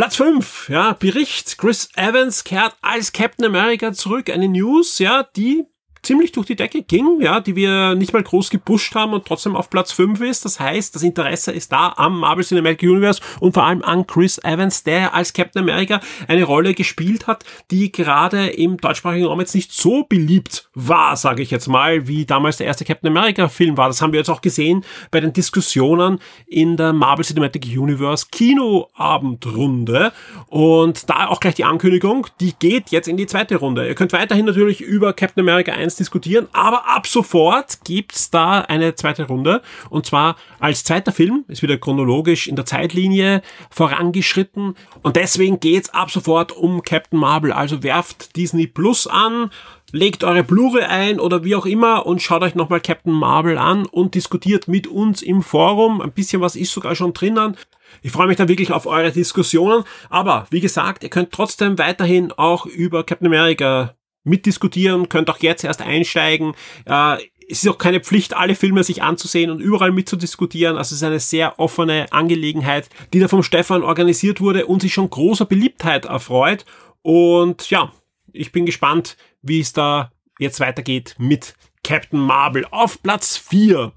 Platz 0.00 0.16
5, 0.16 0.70
ja, 0.70 0.94
Bericht. 0.94 1.58
Chris 1.58 1.90
Evans 1.94 2.44
kehrt 2.44 2.74
als 2.80 3.12
Captain 3.12 3.44
America 3.44 3.92
zurück. 3.92 4.30
Eine 4.30 4.48
News, 4.48 4.98
ja, 4.98 5.24
die 5.36 5.66
ziemlich 6.02 6.32
durch 6.32 6.46
die 6.46 6.56
Decke 6.56 6.82
ging, 6.82 7.20
ja, 7.20 7.40
die 7.40 7.56
wir 7.56 7.94
nicht 7.94 8.12
mal 8.12 8.22
groß 8.22 8.50
gepusht 8.50 8.94
haben 8.94 9.12
und 9.12 9.26
trotzdem 9.26 9.56
auf 9.56 9.70
Platz 9.70 9.92
5 9.92 10.20
ist. 10.22 10.44
Das 10.44 10.58
heißt, 10.58 10.94
das 10.94 11.02
Interesse 11.02 11.52
ist 11.52 11.72
da 11.72 11.92
am 11.96 12.20
Marvel 12.20 12.44
Cinematic 12.44 12.88
Universe 12.88 13.20
und 13.40 13.52
vor 13.54 13.64
allem 13.64 13.82
an 13.82 14.06
Chris 14.06 14.38
Evans, 14.38 14.82
der 14.82 15.14
als 15.14 15.32
Captain 15.32 15.62
America 15.62 16.00
eine 16.28 16.44
Rolle 16.44 16.74
gespielt 16.74 17.26
hat, 17.26 17.44
die 17.70 17.92
gerade 17.92 18.48
im 18.48 18.78
deutschsprachigen 18.78 19.26
Raum 19.26 19.40
jetzt 19.40 19.54
nicht 19.54 19.72
so 19.72 20.04
beliebt 20.04 20.68
war, 20.74 21.16
sage 21.16 21.42
ich 21.42 21.50
jetzt 21.50 21.68
mal, 21.68 22.08
wie 22.08 22.24
damals 22.24 22.56
der 22.56 22.66
erste 22.66 22.84
Captain 22.84 23.10
America 23.10 23.48
Film 23.48 23.76
war. 23.76 23.88
Das 23.88 24.00
haben 24.00 24.12
wir 24.12 24.20
jetzt 24.20 24.30
auch 24.30 24.40
gesehen 24.40 24.84
bei 25.10 25.20
den 25.20 25.32
Diskussionen 25.32 26.18
in 26.46 26.76
der 26.76 26.92
Marvel 26.92 27.24
Cinematic 27.24 27.66
Universe 27.76 28.26
Kinoabendrunde 28.30 30.12
und 30.46 31.10
da 31.10 31.28
auch 31.28 31.40
gleich 31.40 31.54
die 31.54 31.64
Ankündigung, 31.64 32.26
die 32.40 32.54
geht 32.58 32.90
jetzt 32.90 33.08
in 33.08 33.16
die 33.16 33.26
zweite 33.26 33.56
Runde. 33.56 33.86
Ihr 33.86 33.94
könnt 33.94 34.12
weiterhin 34.12 34.46
natürlich 34.46 34.80
über 34.80 35.12
Captain 35.12 35.42
America 35.42 35.72
1 35.72 35.89
diskutieren, 35.96 36.48
aber 36.52 36.88
ab 36.88 37.06
sofort 37.06 37.84
gibt's 37.84 38.30
da 38.30 38.60
eine 38.60 38.94
zweite 38.94 39.26
Runde 39.26 39.62
und 39.88 40.06
zwar 40.06 40.36
als 40.58 40.84
zweiter 40.84 41.12
Film, 41.12 41.44
ist 41.48 41.62
wieder 41.62 41.78
chronologisch 41.78 42.46
in 42.46 42.56
der 42.56 42.66
Zeitlinie 42.66 43.42
vorangeschritten 43.70 44.74
und 45.02 45.16
deswegen 45.16 45.60
geht's 45.60 45.90
ab 45.90 46.10
sofort 46.10 46.52
um 46.52 46.82
Captain 46.82 47.18
Marvel. 47.18 47.52
Also 47.52 47.82
werft 47.82 48.36
Disney 48.36 48.66
Plus 48.66 49.06
an, 49.06 49.50
legt 49.92 50.24
eure 50.24 50.44
Blure 50.44 50.88
ein 50.88 51.20
oder 51.20 51.44
wie 51.44 51.54
auch 51.54 51.66
immer 51.66 52.06
und 52.06 52.22
schaut 52.22 52.42
euch 52.42 52.54
nochmal 52.54 52.80
Captain 52.80 53.12
Marvel 53.12 53.58
an 53.58 53.86
und 53.86 54.14
diskutiert 54.14 54.68
mit 54.68 54.86
uns 54.86 55.22
im 55.22 55.42
Forum. 55.42 56.00
Ein 56.00 56.12
bisschen 56.12 56.40
was 56.40 56.56
ist 56.56 56.72
sogar 56.72 56.94
schon 56.94 57.12
drinnen. 57.12 57.56
Ich 58.02 58.12
freue 58.12 58.28
mich 58.28 58.36
da 58.36 58.48
wirklich 58.48 58.72
auf 58.72 58.86
eure 58.86 59.10
Diskussionen. 59.10 59.84
Aber 60.08 60.46
wie 60.50 60.60
gesagt, 60.60 61.02
ihr 61.02 61.10
könnt 61.10 61.32
trotzdem 61.32 61.78
weiterhin 61.78 62.32
auch 62.32 62.66
über 62.66 63.04
Captain 63.04 63.26
America 63.26 63.94
mitdiskutieren, 64.24 65.08
könnt 65.08 65.30
auch 65.30 65.38
jetzt 65.38 65.64
erst 65.64 65.82
einsteigen. 65.82 66.54
Äh, 66.86 67.16
es 67.48 67.64
ist 67.64 67.68
auch 67.68 67.78
keine 67.78 68.00
Pflicht, 68.00 68.36
alle 68.36 68.54
Filme 68.54 68.84
sich 68.84 69.02
anzusehen 69.02 69.50
und 69.50 69.60
überall 69.60 69.90
mitzudiskutieren. 69.90 70.76
Also 70.76 70.94
es 70.94 71.02
ist 71.02 71.06
eine 71.06 71.18
sehr 71.18 71.58
offene 71.58 72.12
Angelegenheit, 72.12 72.88
die 73.12 73.18
da 73.18 73.26
vom 73.26 73.42
Stefan 73.42 73.82
organisiert 73.82 74.40
wurde 74.40 74.66
und 74.66 74.82
sich 74.82 74.94
schon 74.94 75.10
großer 75.10 75.46
Beliebtheit 75.46 76.04
erfreut. 76.04 76.64
Und 77.02 77.68
ja, 77.70 77.92
ich 78.32 78.52
bin 78.52 78.66
gespannt, 78.66 79.16
wie 79.42 79.58
es 79.60 79.72
da 79.72 80.12
jetzt 80.38 80.60
weitergeht 80.60 81.16
mit 81.18 81.54
Captain 81.82 82.20
Marvel 82.20 82.66
auf 82.70 83.02
Platz 83.02 83.36
4 83.36 83.92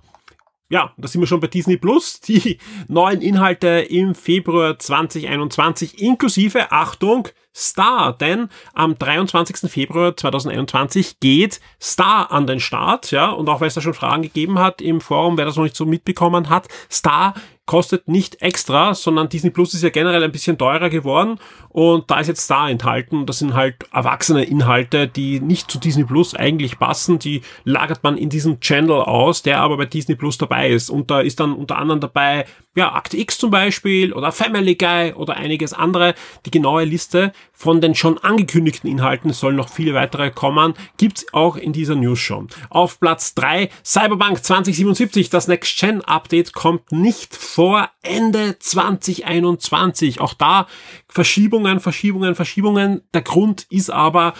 ja, 0.69 0.91
da 0.97 1.07
sind 1.07 1.21
wir 1.21 1.27
schon 1.27 1.39
bei 1.39 1.45
Disney 1.45 1.77
Plus. 1.77 2.19
Die 2.21 2.57
neuen 2.87 3.21
Inhalte 3.21 3.67
im 3.67 4.15
Februar 4.15 4.79
2021 4.79 6.01
inklusive, 6.01 6.71
Achtung, 6.71 7.27
Star, 7.55 8.13
denn 8.13 8.49
am 8.73 8.97
23. 8.97 9.69
Februar 9.71 10.17
2021 10.17 11.19
geht 11.19 11.59
Star 11.81 12.31
an 12.31 12.47
den 12.47 12.59
Start, 12.59 13.11
ja, 13.11 13.29
und 13.29 13.47
auch 13.49 13.61
weil 13.61 13.67
es 13.67 13.75
da 13.75 13.81
schon 13.81 13.93
Fragen 13.93 14.23
gegeben 14.23 14.59
hat 14.59 14.81
im 14.81 15.01
Forum, 15.01 15.37
wer 15.37 15.45
das 15.45 15.55
noch 15.55 15.63
nicht 15.63 15.75
so 15.75 15.85
mitbekommen 15.85 16.49
hat, 16.49 16.67
Star 16.91 17.33
kostet 17.65 18.09
nicht 18.09 18.41
extra, 18.41 18.93
sondern 18.93 19.29
Disney 19.29 19.49
Plus 19.49 19.73
ist 19.73 19.83
ja 19.83 19.89
generell 19.89 20.23
ein 20.23 20.33
bisschen 20.33 20.57
teurer 20.57 20.89
geworden 20.89 21.39
und 21.69 22.11
da 22.11 22.19
ist 22.19 22.27
jetzt 22.27 22.41
Star 22.41 22.69
enthalten. 22.69 23.25
Das 23.25 23.39
sind 23.39 23.53
halt 23.53 23.75
erwachsene 23.93 24.43
Inhalte, 24.43 25.07
die 25.07 25.39
nicht 25.39 25.71
zu 25.71 25.79
Disney 25.79 26.03
Plus 26.03 26.35
eigentlich 26.35 26.77
passen. 26.77 27.19
Die 27.19 27.41
lagert 27.63 28.03
man 28.03 28.17
in 28.17 28.29
diesem 28.29 28.59
Channel 28.59 29.01
aus, 29.01 29.43
der 29.43 29.61
aber 29.61 29.77
bei 29.77 29.85
Disney 29.85 30.15
Plus 30.15 30.37
dabei 30.37 30.69
ist. 30.69 30.89
Und 30.89 31.09
da 31.09 31.21
ist 31.21 31.39
dann 31.39 31.53
unter 31.53 31.77
anderem 31.77 32.01
dabei, 32.01 32.45
ja, 32.75 32.93
Akte 32.93 33.17
X 33.17 33.37
zum 33.37 33.51
Beispiel 33.51 34.11
oder 34.11 34.31
Family 34.33 34.75
Guy 34.75 35.13
oder 35.13 35.37
einiges 35.37 35.73
andere. 35.73 36.15
Die 36.45 36.51
genaue 36.51 36.83
Liste 36.83 37.31
von 37.51 37.81
den 37.81 37.95
schon 37.95 38.17
angekündigten 38.17 38.89
Inhalten, 38.89 39.31
sollen 39.31 39.55
noch 39.55 39.69
viele 39.69 39.93
weitere 39.93 40.31
kommen, 40.31 40.73
gibt's 40.97 41.25
auch 41.33 41.55
in 41.55 41.73
dieser 41.73 41.95
News 41.95 42.19
schon. 42.19 42.47
Auf 42.69 42.99
Platz 42.99 43.35
drei 43.35 43.69
Cyberpunk 43.85 44.43
2077, 44.43 45.29
das 45.29 45.47
Next 45.47 45.79
Gen 45.79 46.01
Update 46.01 46.53
kommt 46.53 46.91
nicht 46.91 47.35
vor 47.35 47.89
Ende 48.01 48.57
2021. 48.59 50.19
Auch 50.19 50.33
da 50.33 50.67
Verschiebungen, 51.07 51.79
Verschiebungen, 51.79 52.35
Verschiebungen. 52.35 53.01
Der 53.13 53.21
Grund 53.21 53.65
ist 53.69 53.89
aber, 53.89 54.33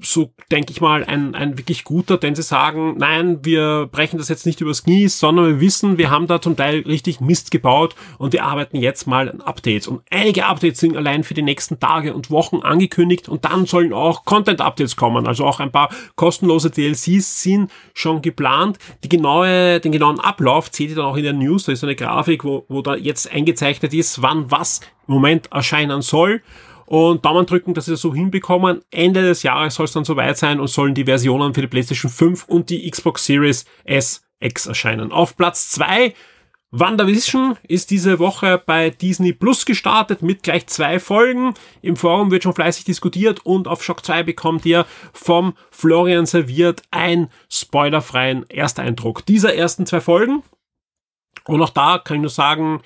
so 0.00 0.32
denke 0.50 0.72
ich 0.72 0.80
mal, 0.80 1.04
ein, 1.04 1.34
ein 1.34 1.58
wirklich 1.58 1.84
guter, 1.84 2.18
denn 2.18 2.34
sie 2.34 2.42
sagen, 2.42 2.96
nein, 2.98 3.44
wir 3.44 3.88
brechen 3.90 4.18
das 4.18 4.28
jetzt 4.28 4.44
nicht 4.44 4.60
übers 4.60 4.82
Knie, 4.82 5.08
sondern 5.08 5.46
wir 5.46 5.60
wissen, 5.60 5.96
wir 5.96 6.10
haben 6.10 6.26
da 6.26 6.40
zum 6.40 6.56
Teil 6.56 6.80
richtig 6.80 7.20
Mist 7.20 7.52
gebaut 7.52 7.94
und 8.18 8.32
wir 8.32 8.44
arbeiten 8.44 8.76
jetzt 8.78 9.06
mal 9.06 9.30
an 9.30 9.40
Updates. 9.40 9.86
Und 9.86 10.02
einige 10.10 10.46
Updates 10.46 10.80
sind 10.80 10.96
allein 10.96 11.22
für 11.22 11.34
die 11.34 11.42
nächsten 11.42 11.78
Tage 11.78 12.14
und 12.14 12.30
Wochen 12.30 12.56
angekündigt 12.56 13.28
und 13.28 13.44
dann 13.44 13.66
sollen 13.66 13.92
auch 13.92 14.24
Content-Updates 14.24 14.96
kommen. 14.96 15.26
Also 15.26 15.44
auch 15.44 15.60
ein 15.60 15.70
paar 15.70 15.90
kostenlose 16.16 16.70
DLCs 16.70 17.42
sind 17.42 17.70
schon 17.94 18.22
geplant. 18.22 18.78
Die 19.04 19.08
genaue, 19.08 19.78
den 19.78 19.92
genauen 19.92 20.18
Ablauf 20.18 20.68
seht 20.72 20.90
ihr 20.90 20.96
dann 20.96 21.06
auch 21.06 21.16
in 21.16 21.24
der 21.24 21.32
News. 21.32 21.64
Da 21.64 21.72
ist 21.72 21.84
eine 21.84 21.94
Grafik, 21.94 22.44
wo, 22.44 22.64
wo 22.68 22.82
da 22.82 22.96
jetzt 22.96 23.30
eingezeichnet 23.30 23.94
ist, 23.94 24.20
wann 24.20 24.50
was 24.50 24.80
im 25.06 25.14
Moment 25.14 25.52
erscheinen 25.52 26.02
soll 26.02 26.42
und 26.86 27.24
Daumen 27.24 27.46
drücken, 27.46 27.74
dass 27.74 27.86
sie 27.86 27.92
das 27.92 28.00
so 28.00 28.14
hinbekommen. 28.14 28.80
Ende 28.90 29.22
des 29.22 29.42
Jahres 29.42 29.74
soll 29.74 29.84
es 29.84 29.92
dann 29.92 30.04
soweit 30.04 30.38
sein 30.38 30.60
und 30.60 30.68
sollen 30.68 30.94
die 30.94 31.04
Versionen 31.04 31.54
für 31.54 31.60
die 31.60 31.66
PlayStation 31.66 32.10
5 32.10 32.44
und 32.48 32.70
die 32.70 32.88
Xbox 32.90 33.26
Series 33.26 33.64
S 33.84 34.22
X 34.40 34.66
erscheinen. 34.66 35.12
Auf 35.12 35.36
Platz 35.36 35.70
zwei 35.70 36.14
WandaVision 36.72 37.56
ist 37.66 37.90
diese 37.90 38.18
Woche 38.18 38.62
bei 38.64 38.90
Disney 38.90 39.32
Plus 39.32 39.64
gestartet 39.64 40.20
mit 40.22 40.42
gleich 40.42 40.66
zwei 40.66 40.98
Folgen. 40.98 41.54
Im 41.80 41.96
Forum 41.96 42.30
wird 42.30 42.42
schon 42.42 42.54
fleißig 42.54 42.84
diskutiert 42.84 43.46
und 43.46 43.68
auf 43.68 43.82
Shock 43.82 44.04
2 44.04 44.24
bekommt 44.24 44.66
ihr 44.66 44.84
vom 45.12 45.54
Florian 45.70 46.26
serviert 46.26 46.82
ein 46.90 47.30
spoilerfreien 47.48 48.50
Ersteindruck 48.50 49.24
dieser 49.24 49.54
ersten 49.54 49.86
zwei 49.86 50.00
Folgen. 50.00 50.42
Und 51.46 51.62
auch 51.62 51.70
da 51.70 51.98
kann 51.98 52.16
ich 52.16 52.22
nur 52.22 52.30
sagen, 52.30 52.82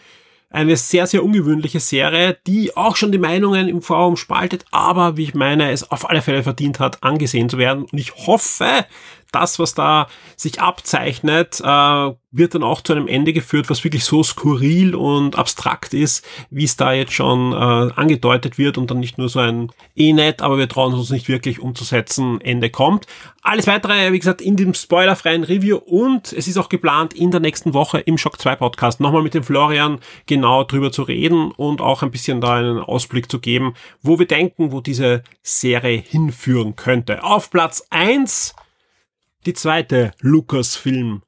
eine 0.51 0.77
sehr, 0.77 1.07
sehr 1.07 1.25
ungewöhnliche 1.25 1.79
Serie, 1.79 2.37
die 2.47 2.77
auch 2.77 2.97
schon 2.97 3.13
die 3.13 3.19
Meinungen 3.19 3.69
im 3.69 3.83
Forum 3.83 4.17
spaltet, 4.17 4.65
aber 4.73 5.17
wie 5.17 5.23
ich 5.23 5.35
meine, 5.35 5.71
es 5.71 5.91
auf 5.91 6.11
alle 6.11 6.23
Fälle 6.23 6.43
verdient 6.43 6.81
hat, 6.81 7.03
angesehen 7.03 7.49
zu 7.49 7.57
werden. 7.57 7.85
Und 7.85 7.99
ich 7.99 8.15
hoffe, 8.27 8.85
das, 9.33 9.59
was 9.59 9.75
da 9.75 10.09
sich 10.37 10.61
abzeichnet, 10.61 11.61
äh, 11.61 12.11
wird 12.33 12.55
dann 12.55 12.63
auch 12.63 12.81
zu 12.81 12.93
einem 12.93 13.09
Ende 13.09 13.33
geführt, 13.33 13.71
was 13.71 13.83
wirklich 13.83 14.05
so 14.05 14.23
skurril 14.23 14.95
und 14.95 15.37
abstrakt 15.37 15.95
ist, 15.95 16.25
wie 16.51 16.65
es 16.65 16.77
da 16.77 16.93
jetzt 16.93 17.13
schon 17.13 17.53
äh, 17.53 17.57
angedeutet 17.57 18.57
wird 18.57 18.79
und 18.79 18.91
dann 18.91 19.01
nicht 19.01 19.19
nur 19.19 19.29
so 19.29 19.41
ein 19.41 19.73
eh 19.97 20.13
nett, 20.13 20.41
aber 20.41 20.57
wir 20.57 20.69
trauen 20.69 20.95
uns 20.95 21.11
nicht 21.11 21.29
wirklich 21.29 21.59
umzusetzen, 21.59 22.41
Ende 22.41 22.71
kommt. 22.71 23.07
Alles 23.43 23.67
weitere, 23.67 24.13
wie 24.13 24.19
gesagt, 24.19 24.41
in 24.41 24.57
dem 24.57 24.75
spoilerfreien 24.75 25.43
Review 25.43 25.77
und 25.77 26.33
es 26.33 26.47
ist 26.47 26.57
auch 26.57 26.69
geplant, 26.69 27.15
in 27.15 27.33
der 27.33 27.41
nächsten 27.41 27.75
Woche 27.75 27.99
im 27.99 28.17
Shock 28.17 28.41
2 28.41 28.57
Podcast 28.57 29.01
nochmal 29.01 29.23
mit 29.23 29.35
dem 29.35 29.43
Florian 29.43 29.99
genau 30.27 30.63
drüber 30.63 30.93
zu 30.93 31.03
reden 31.03 31.51
und 31.51 31.81
auch 31.81 32.03
ein 32.03 32.13
bisschen 32.13 32.41
da 32.41 32.55
einen 32.55 32.79
Ausblick 32.79 33.31
zu 33.31 33.41
geben, 33.41 33.75
wo 34.03 34.19
wir 34.21 34.27
denken, 34.27 34.71
wo 34.71 34.81
diese 34.81 35.25
Serie 35.43 35.99
hinführen 35.99 36.77
könnte. 36.77 37.25
Auf 37.25 37.51
Platz 37.51 37.85
eins 37.91 38.55
die 39.47 39.55
zweite 39.55 40.13
Lucasfilm 40.21 41.23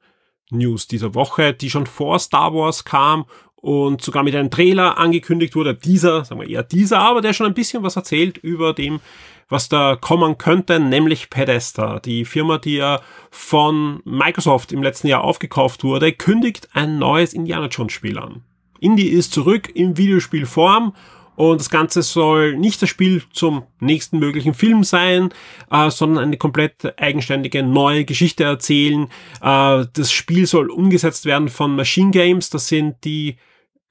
News 0.51 0.87
dieser 0.87 1.15
Woche, 1.15 1.53
die 1.53 1.69
schon 1.69 1.87
vor 1.87 2.19
Star 2.19 2.53
Wars 2.53 2.85
kam 2.85 3.25
und 3.55 4.01
sogar 4.01 4.23
mit 4.23 4.35
einem 4.35 4.51
Trailer 4.51 4.97
angekündigt 4.97 5.55
wurde. 5.55 5.73
Dieser, 5.73 6.25
sagen 6.25 6.41
wir 6.41 6.49
eher 6.49 6.63
dieser, 6.63 6.99
aber 6.99 7.21
der 7.21 7.33
schon 7.33 7.47
ein 7.47 7.53
bisschen 7.53 7.81
was 7.81 7.95
erzählt 7.95 8.37
über 8.37 8.73
dem, 8.73 8.99
was 9.49 9.69
da 9.69 9.95
kommen 9.95 10.37
könnte, 10.37 10.79
nämlich 10.79 11.29
Pedesta. 11.29 11.99
Die 11.99 12.25
Firma, 12.25 12.57
die 12.57 12.75
ja 12.75 13.01
von 13.31 14.01
Microsoft 14.03 14.71
im 14.71 14.83
letzten 14.83 15.07
Jahr 15.07 15.23
aufgekauft 15.23 15.83
wurde, 15.83 16.11
kündigt 16.11 16.69
ein 16.73 16.99
neues 16.99 17.33
Indiana 17.33 17.67
Jones 17.67 17.93
Spiel 17.93 18.17
an. 18.17 18.43
Indie 18.79 19.07
ist 19.07 19.31
zurück 19.31 19.71
in 19.73 19.97
Videospielform 19.97 20.93
und 21.35 21.59
das 21.59 21.69
Ganze 21.69 22.01
soll 22.03 22.55
nicht 22.55 22.81
das 22.81 22.89
Spiel 22.89 23.23
zum 23.31 23.63
nächsten 23.79 24.19
möglichen 24.19 24.53
Film 24.53 24.83
sein, 24.83 25.33
äh, 25.71 25.89
sondern 25.89 26.23
eine 26.23 26.37
komplett 26.37 26.99
eigenständige 26.99 27.63
neue 27.63 28.05
Geschichte 28.05 28.43
erzählen. 28.43 29.07
Äh, 29.41 29.85
das 29.93 30.11
Spiel 30.11 30.45
soll 30.45 30.69
umgesetzt 30.69 31.25
werden 31.25 31.49
von 31.49 31.75
Machine 31.75 32.11
Games. 32.11 32.49
Das 32.49 32.67
sind 32.67 33.03
die 33.03 33.37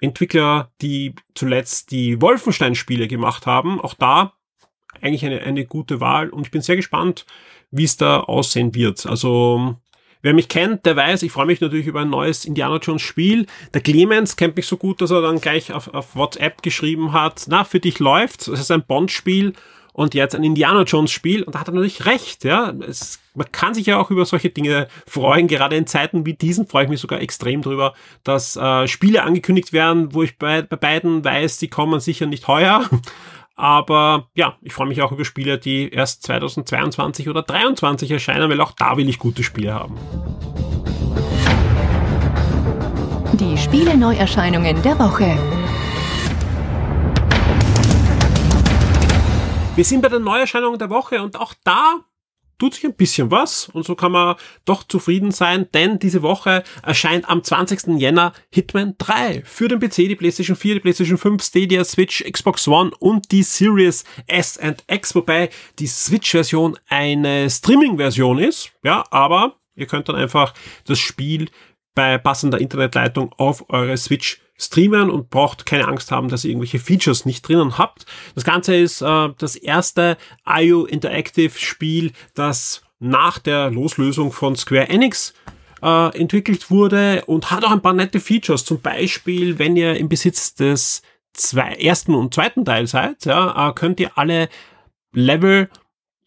Entwickler, 0.01 0.73
die 0.81 1.15
zuletzt 1.35 1.91
die 1.91 2.21
Wolfenstein-Spiele 2.21 3.09
gemacht 3.09 3.47
haben. 3.47 3.81
Auch 3.81 3.95
da 3.95 4.35
eigentlich 5.01 5.25
eine, 5.25 5.41
eine 5.41 5.65
gute 5.65 6.01
Wahl. 6.01 6.29
Und 6.31 6.47
ich 6.47 6.51
bin 6.51 6.63
sehr 6.63 6.77
gespannt, 6.77 7.27
wie 7.71 7.85
es 7.85 7.97
da 7.97 8.21
aussehen 8.21 8.75
wird. 8.75 9.07
Also 9.07 9.77
Wer 10.23 10.35
mich 10.35 10.49
kennt, 10.49 10.87
der 10.87 10.95
weiß, 10.95 11.25
ich 11.25 11.33
freue 11.33 11.47
mich 11.47 11.61
natürlich 11.61 11.87
über 11.87 12.01
ein 12.01 12.11
neues 12.11 12.45
Indiana 12.45 12.77
Jones 12.77 13.03
Spiel. 13.03 13.47
Der 13.75 13.81
Clemens 13.81 14.37
kennt 14.37 14.55
mich 14.55 14.67
so 14.69 14.77
gut, 14.77 15.01
dass 15.01 15.11
er 15.11 15.21
dann 15.21 15.41
gleich 15.41 15.73
auf, 15.73 15.93
auf 15.93 16.15
WhatsApp 16.15 16.63
geschrieben 16.63 17.13
hat, 17.13 17.45
na, 17.49 17.65
für 17.65 17.81
dich 17.81 17.99
läuft's. 17.99 18.47
Es 18.47 18.61
ist 18.61 18.71
ein 18.71 18.85
Bond-Spiel 18.85 19.55
und 19.93 20.15
jetzt 20.15 20.37
ein 20.37 20.45
Indiana 20.45 20.85
Jones 20.85 21.11
Spiel 21.11 21.43
und 21.43 21.55
da 21.55 21.61
hat 21.61 21.69
er 21.69 21.75
natürlich 21.75 22.07
recht, 22.07 22.45
ja. 22.45 22.73
Es, 22.89 23.21
man 23.35 23.51
kann 23.51 23.75
sich 23.75 23.87
ja 23.87 23.99
auch 23.99 24.11
über 24.11 24.25
solche 24.25 24.51
Dinge 24.51 24.87
freuen. 25.07 25.49
Gerade 25.49 25.77
in 25.77 25.89
Zeiten 25.89 26.25
wie 26.25 26.35
diesen 26.35 26.67
freue 26.69 26.85
ich 26.85 26.91
mich 26.91 27.01
sogar 27.01 27.21
extrem 27.21 27.61
drüber, 27.61 27.95
dass 28.23 28.57
äh, 28.57 28.87
Spiele 28.87 29.25
angekündigt 29.25 29.73
werden, 29.73 30.15
wo 30.15 30.23
ich 30.23 30.39
bei, 30.39 30.63
bei 30.63 30.77
beiden 30.77 31.25
weiß, 31.25 31.59
die 31.59 31.69
kommen 31.69 31.99
sicher 31.99 32.27
nicht 32.27 32.47
heuer. 32.47 32.89
Aber 33.63 34.27
ja, 34.35 34.57
ich 34.61 34.73
freue 34.73 34.89
mich 34.89 35.03
auch 35.03 35.13
über 35.13 35.25
Spiele, 35.25 35.57
die 35.57 35.89
erst 35.89 36.25
2022 36.25 37.29
oder 37.29 37.47
2023 37.47 38.11
erscheinen, 38.11 38.51
weil 38.51 38.61
auch 38.61 38.73
da 38.73 38.97
will 38.97 39.09
ich 39.09 39.21
gute 39.21 39.45
Spiele 39.45 39.73
haben. 39.73 39.97
Die 43.35 43.57
Spiele-Neuerscheinungen 43.57 44.83
der 44.83 44.99
Woche. 44.99 45.39
Wir 49.77 49.85
sind 49.85 50.03
bei 50.03 50.09
den 50.09 50.25
Neuerscheinungen 50.25 50.81
der 50.81 50.91
Woche 50.91 51.23
und 51.23 51.39
auch 51.39 51.55
da 51.63 52.01
tut 52.63 52.75
sich 52.75 52.85
ein 52.85 52.95
bisschen 52.95 53.33
was 53.33 53.69
und 53.71 53.85
so 53.85 53.97
kann 53.97 54.13
man 54.13 54.37
doch 54.65 54.85
zufrieden 54.85 55.33
sein, 55.33 55.67
denn 55.75 55.99
diese 55.99 56.23
Woche 56.23 56.63
erscheint 56.85 57.29
am 57.29 57.43
20. 57.43 57.99
Jänner 57.99 58.33
Hitman 58.51 58.95
3 58.99 59.43
für 59.45 59.67
den 59.67 59.81
PC, 59.81 59.97
die 59.97 60.15
PlayStation 60.15 60.57
4, 60.57 60.75
die 60.75 60.81
PlayStation 60.81 61.19
5, 61.19 61.43
Stadia, 61.43 61.83
Switch, 61.83 62.23
Xbox 62.23 62.69
One 62.69 62.93
und 63.01 63.33
die 63.33 63.43
Series 63.43 64.05
S 64.29 64.59
und 64.59 64.85
X, 64.87 65.13
wobei 65.17 65.51
die 65.81 65.89
Switch-Version 65.89 66.79
eine 66.89 67.51
Streaming-Version 67.51 68.39
ist, 68.39 68.71
ja, 68.85 69.03
aber 69.11 69.57
ihr 69.75 69.87
könnt 69.87 70.09
dann 70.09 70.15
einfach 70.15 70.55
das 70.87 71.01
Spiel 71.01 71.49
bei 71.97 72.17
passender 72.17 72.61
Internetleitung 72.61 73.33
auf 73.39 73.71
eure 73.71 73.97
Switch 73.97 74.41
streamen 74.57 75.11
und 75.11 75.31
braucht 75.31 75.67
keine 75.67 75.89
Angst 75.89 76.11
haben, 76.11 76.29
dass 76.29 76.45
ihr 76.45 76.51
irgendwelche 76.51 76.79
Features 76.79 77.25
nicht 77.27 77.47
drinnen 77.47 77.79
habt. 77.79 78.07
Das 78.35 78.45
Ganze 78.45 78.77
ist 78.77 79.03
äh, 79.03 79.29
das 79.39 79.57
erste 79.57 80.17
IO 80.47 80.85
Interactive 80.85 81.59
Spiel, 81.59 82.13
das 82.35 82.83
nach 82.99 83.39
der 83.39 83.71
Loslösung 83.71 84.33
von 84.33 84.55
Square 84.55 84.89
Enix 84.89 85.35
äh, 85.83 86.17
entwickelt 86.19 86.71
wurde 86.71 87.25
und 87.27 87.51
hat 87.51 87.65
auch 87.65 87.73
ein 87.73 87.83
paar 87.83 87.93
nette 87.93 88.21
Features. 88.21 88.65
Zum 88.65 88.81
Beispiel, 88.81 89.59
wenn 89.59 89.77
ihr 89.77 89.97
im 89.97 90.09
Besitz 90.09 90.55
des 90.55 91.03
zwei, 91.33 91.73
ersten 91.75 92.15
und 92.15 92.35
zweiten 92.35 92.65
Teil 92.65 92.87
seid, 92.87 93.25
ja, 93.25 93.69
äh, 93.69 93.73
könnt 93.73 93.99
ihr 94.01 94.17
alle 94.17 94.49
Level 95.13 95.69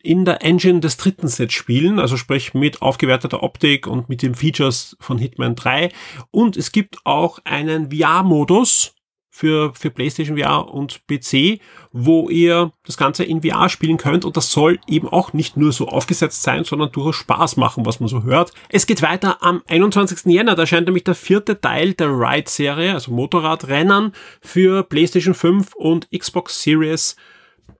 in 0.05 0.25
der 0.25 0.43
Engine 0.43 0.79
des 0.79 0.97
dritten 0.97 1.27
Sets 1.27 1.53
spielen, 1.53 1.99
also 1.99 2.17
sprich 2.17 2.53
mit 2.53 2.81
aufgewerteter 2.81 3.43
Optik 3.43 3.87
und 3.87 4.07
mit 4.07 4.21
den 4.21 4.35
Features 4.35 4.95
von 4.99 5.17
Hitman 5.17 5.55
3. 5.55 5.89
Und 6.31 6.57
es 6.57 6.71
gibt 6.71 6.97
auch 7.03 7.39
einen 7.43 7.91
VR-Modus 7.91 8.95
für, 9.35 9.73
für 9.75 9.89
PlayStation 9.89 10.37
VR 10.37 10.73
und 10.73 11.01
PC, 11.07 11.59
wo 11.91 12.29
ihr 12.29 12.71
das 12.85 12.95
Ganze 12.95 13.25
in 13.25 13.41
VR 13.41 13.67
spielen 13.67 13.97
könnt 13.97 14.23
und 14.23 14.37
das 14.37 14.49
soll 14.49 14.79
eben 14.87 15.09
auch 15.09 15.33
nicht 15.33 15.57
nur 15.57 15.73
so 15.73 15.89
aufgesetzt 15.89 16.43
sein, 16.43 16.63
sondern 16.63 16.93
durchaus 16.93 17.17
Spaß 17.17 17.57
machen, 17.57 17.85
was 17.85 17.99
man 17.99 18.07
so 18.07 18.23
hört. 18.23 18.53
Es 18.69 18.87
geht 18.87 19.01
weiter 19.01 19.43
am 19.43 19.61
21. 19.67 20.31
Jänner, 20.31 20.55
da 20.55 20.61
erscheint 20.61 20.85
nämlich 20.85 21.03
der 21.03 21.15
vierte 21.15 21.59
Teil 21.59 21.95
der 21.95 22.11
Ride-Serie, 22.11 22.93
also 22.93 23.11
Motorradrennen 23.11 24.13
für 24.39 24.83
PlayStation 24.83 25.33
5 25.33 25.75
und 25.75 26.07
Xbox 26.17 26.63
Series 26.63 27.17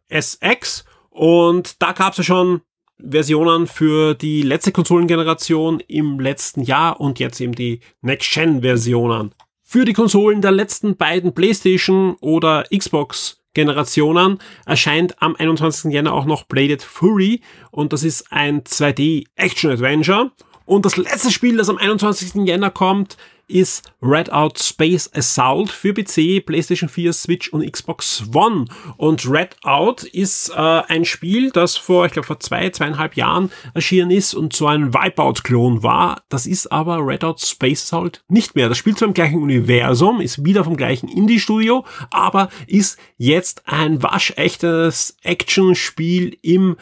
SX 0.09 0.83
und 1.15 1.81
da 1.81 1.93
gab 1.93 2.11
es 2.11 2.17
ja 2.17 2.23
schon 2.25 2.59
Versionen 2.99 3.67
für 3.67 4.15
die 4.15 4.41
letzte 4.41 4.73
Konsolengeneration 4.73 5.79
im 5.87 6.19
letzten 6.19 6.61
Jahr 6.61 6.99
und 6.99 7.19
jetzt 7.19 7.39
eben 7.39 7.55
die 7.55 7.79
Next-Gen-Versionen. 8.01 9.33
Für 9.63 9.85
die 9.85 9.93
Konsolen 9.93 10.41
der 10.41 10.51
letzten 10.51 10.97
beiden 10.97 11.33
PlayStation 11.33 12.17
oder 12.19 12.65
Xbox 12.75 13.41
Generationen 13.53 14.39
erscheint 14.65 15.21
am 15.21 15.37
21. 15.37 15.93
Jänner 15.93 16.11
auch 16.11 16.25
noch 16.25 16.43
Bladed 16.43 16.83
Fury 16.83 17.39
und 17.71 17.93
das 17.93 18.03
ist 18.03 18.33
ein 18.33 18.63
2D 18.63 19.23
Action 19.35 19.71
Adventure. 19.71 20.31
Und 20.65 20.85
das 20.85 20.97
letzte 20.97 21.31
Spiel, 21.31 21.55
das 21.55 21.69
am 21.69 21.77
21. 21.77 22.45
Jänner 22.45 22.71
kommt, 22.71 23.15
ist 23.47 23.91
Redout 24.01 24.53
Space 24.57 25.09
Assault 25.13 25.69
für 25.69 25.93
PC, 25.93 26.45
PlayStation 26.45 26.89
4, 26.89 27.13
Switch 27.13 27.49
und 27.49 27.69
Xbox 27.69 28.23
One. 28.33 28.65
Und 28.97 29.29
Redout 29.29 30.07
ist 30.11 30.49
äh, 30.49 30.81
ein 30.87 31.05
Spiel, 31.05 31.51
das 31.51 31.77
vor, 31.77 32.05
ich 32.05 32.13
glaube, 32.13 32.27
vor 32.27 32.39
zwei, 32.39 32.69
zweieinhalb 32.69 33.15
Jahren 33.15 33.51
erschienen 33.73 34.11
ist 34.11 34.33
und 34.33 34.53
so 34.53 34.67
ein 34.67 34.93
Wipeout-Klon 34.93 35.83
war. 35.83 36.23
Das 36.29 36.45
ist 36.45 36.71
aber 36.71 37.05
Redout 37.05 37.37
Space 37.39 37.83
Assault 37.83 38.23
nicht 38.27 38.55
mehr. 38.55 38.69
Das 38.69 38.77
spielt 38.77 38.97
zwar 38.97 39.07
im 39.07 39.13
gleichen 39.13 39.41
Universum, 39.41 40.21
ist 40.21 40.45
wieder 40.45 40.63
vom 40.63 40.77
gleichen 40.77 41.07
Indie-Studio, 41.07 41.85
aber 42.11 42.49
ist 42.67 42.97
jetzt 43.17 43.63
ein 43.67 44.01
waschechtes 44.01 45.17
Action-Spiel 45.23 46.37
im 46.41 46.77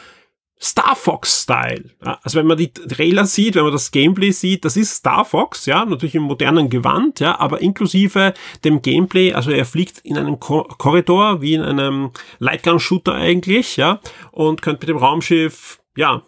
Star 0.60 0.96
Fox-Style. 0.96 1.90
Also 2.22 2.38
wenn 2.38 2.46
man 2.46 2.56
die 2.56 2.72
Trailer 2.72 3.26
sieht, 3.26 3.54
wenn 3.54 3.64
man 3.64 3.72
das 3.72 3.90
Gameplay 3.90 4.30
sieht, 4.30 4.64
das 4.64 4.76
ist 4.76 4.94
Star 4.94 5.24
Fox, 5.24 5.66
ja, 5.66 5.84
natürlich 5.84 6.14
im 6.14 6.22
modernen 6.22 6.70
Gewand, 6.70 7.20
ja, 7.20 7.38
aber 7.38 7.60
inklusive 7.60 8.34
dem 8.64 8.80
Gameplay, 8.80 9.32
also 9.32 9.50
er 9.50 9.66
fliegt 9.66 9.98
in 10.00 10.16
einem 10.16 10.40
Ko 10.40 10.62
Korridor, 10.62 11.42
wie 11.42 11.54
in 11.54 11.62
einem 11.62 12.12
Lightgun-Shooter 12.38 13.12
eigentlich, 13.12 13.76
ja, 13.76 14.00
und 14.30 14.62
könnt 14.62 14.80
mit 14.80 14.88
dem 14.88 14.96
Raumschiff, 14.96 15.80
ja, 15.96 16.22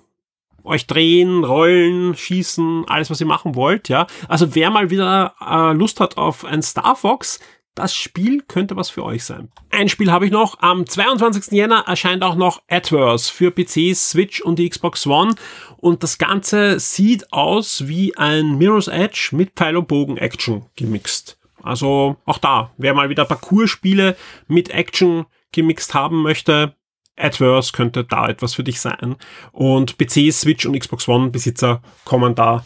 euch 0.64 0.86
drehen, 0.86 1.44
rollen, 1.44 2.14
schießen, 2.14 2.84
alles 2.88 3.08
was 3.10 3.20
ihr 3.20 3.26
machen 3.26 3.54
wollt, 3.54 3.88
ja. 3.88 4.06
Also 4.28 4.54
wer 4.54 4.70
mal 4.70 4.90
wieder 4.90 5.34
äh, 5.40 5.72
Lust 5.72 6.00
hat 6.00 6.18
auf 6.18 6.44
ein 6.44 6.62
Star 6.62 6.96
Fox, 6.96 7.40
das 7.76 7.94
Spiel 7.94 8.42
könnte 8.42 8.74
was 8.74 8.90
für 8.90 9.04
euch 9.04 9.24
sein. 9.24 9.50
Ein 9.70 9.88
Spiel 9.88 10.10
habe 10.10 10.26
ich 10.26 10.32
noch. 10.32 10.60
Am 10.60 10.86
22. 10.86 11.52
Jänner 11.52 11.84
erscheint 11.86 12.24
auch 12.24 12.34
noch 12.34 12.62
Adverse 12.68 13.32
für 13.32 13.52
PC, 13.52 13.94
Switch 13.94 14.40
und 14.40 14.58
die 14.58 14.68
Xbox 14.68 15.06
One. 15.06 15.34
Und 15.76 16.02
das 16.02 16.18
Ganze 16.18 16.80
sieht 16.80 17.32
aus 17.32 17.86
wie 17.86 18.16
ein 18.16 18.58
Mirror's 18.58 18.88
Edge 18.88 19.28
mit 19.32 19.52
Pfeil 19.54 19.76
und 19.76 19.88
Bogen 19.88 20.16
Action 20.16 20.64
gemixt. 20.74 21.38
Also 21.62 22.16
auch 22.24 22.38
da, 22.38 22.72
wer 22.78 22.94
mal 22.94 23.10
wieder 23.10 23.24
Parcours-Spiele 23.24 24.16
mit 24.48 24.70
Action 24.70 25.26
gemixt 25.52 25.94
haben 25.94 26.22
möchte, 26.22 26.74
Adverse 27.16 27.72
könnte 27.72 28.04
da 28.04 28.28
etwas 28.28 28.54
für 28.54 28.64
dich 28.64 28.80
sein. 28.80 29.16
Und 29.52 29.98
PC, 29.98 30.32
Switch 30.32 30.64
und 30.64 30.78
Xbox 30.78 31.08
One 31.08 31.30
Besitzer 31.30 31.82
kommen 32.04 32.34
da 32.34 32.64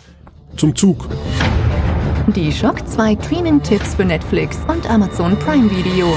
zum 0.57 0.77
Zug. 0.77 1.09
Die 2.29 2.53
Shock 2.53 2.87
2 2.87 3.17
Streaming-Tipps 3.23 3.95
für 3.95 4.05
Netflix 4.05 4.59
und 4.69 4.89
Amazon 4.89 5.37
Prime 5.39 5.71
Video. 5.71 6.17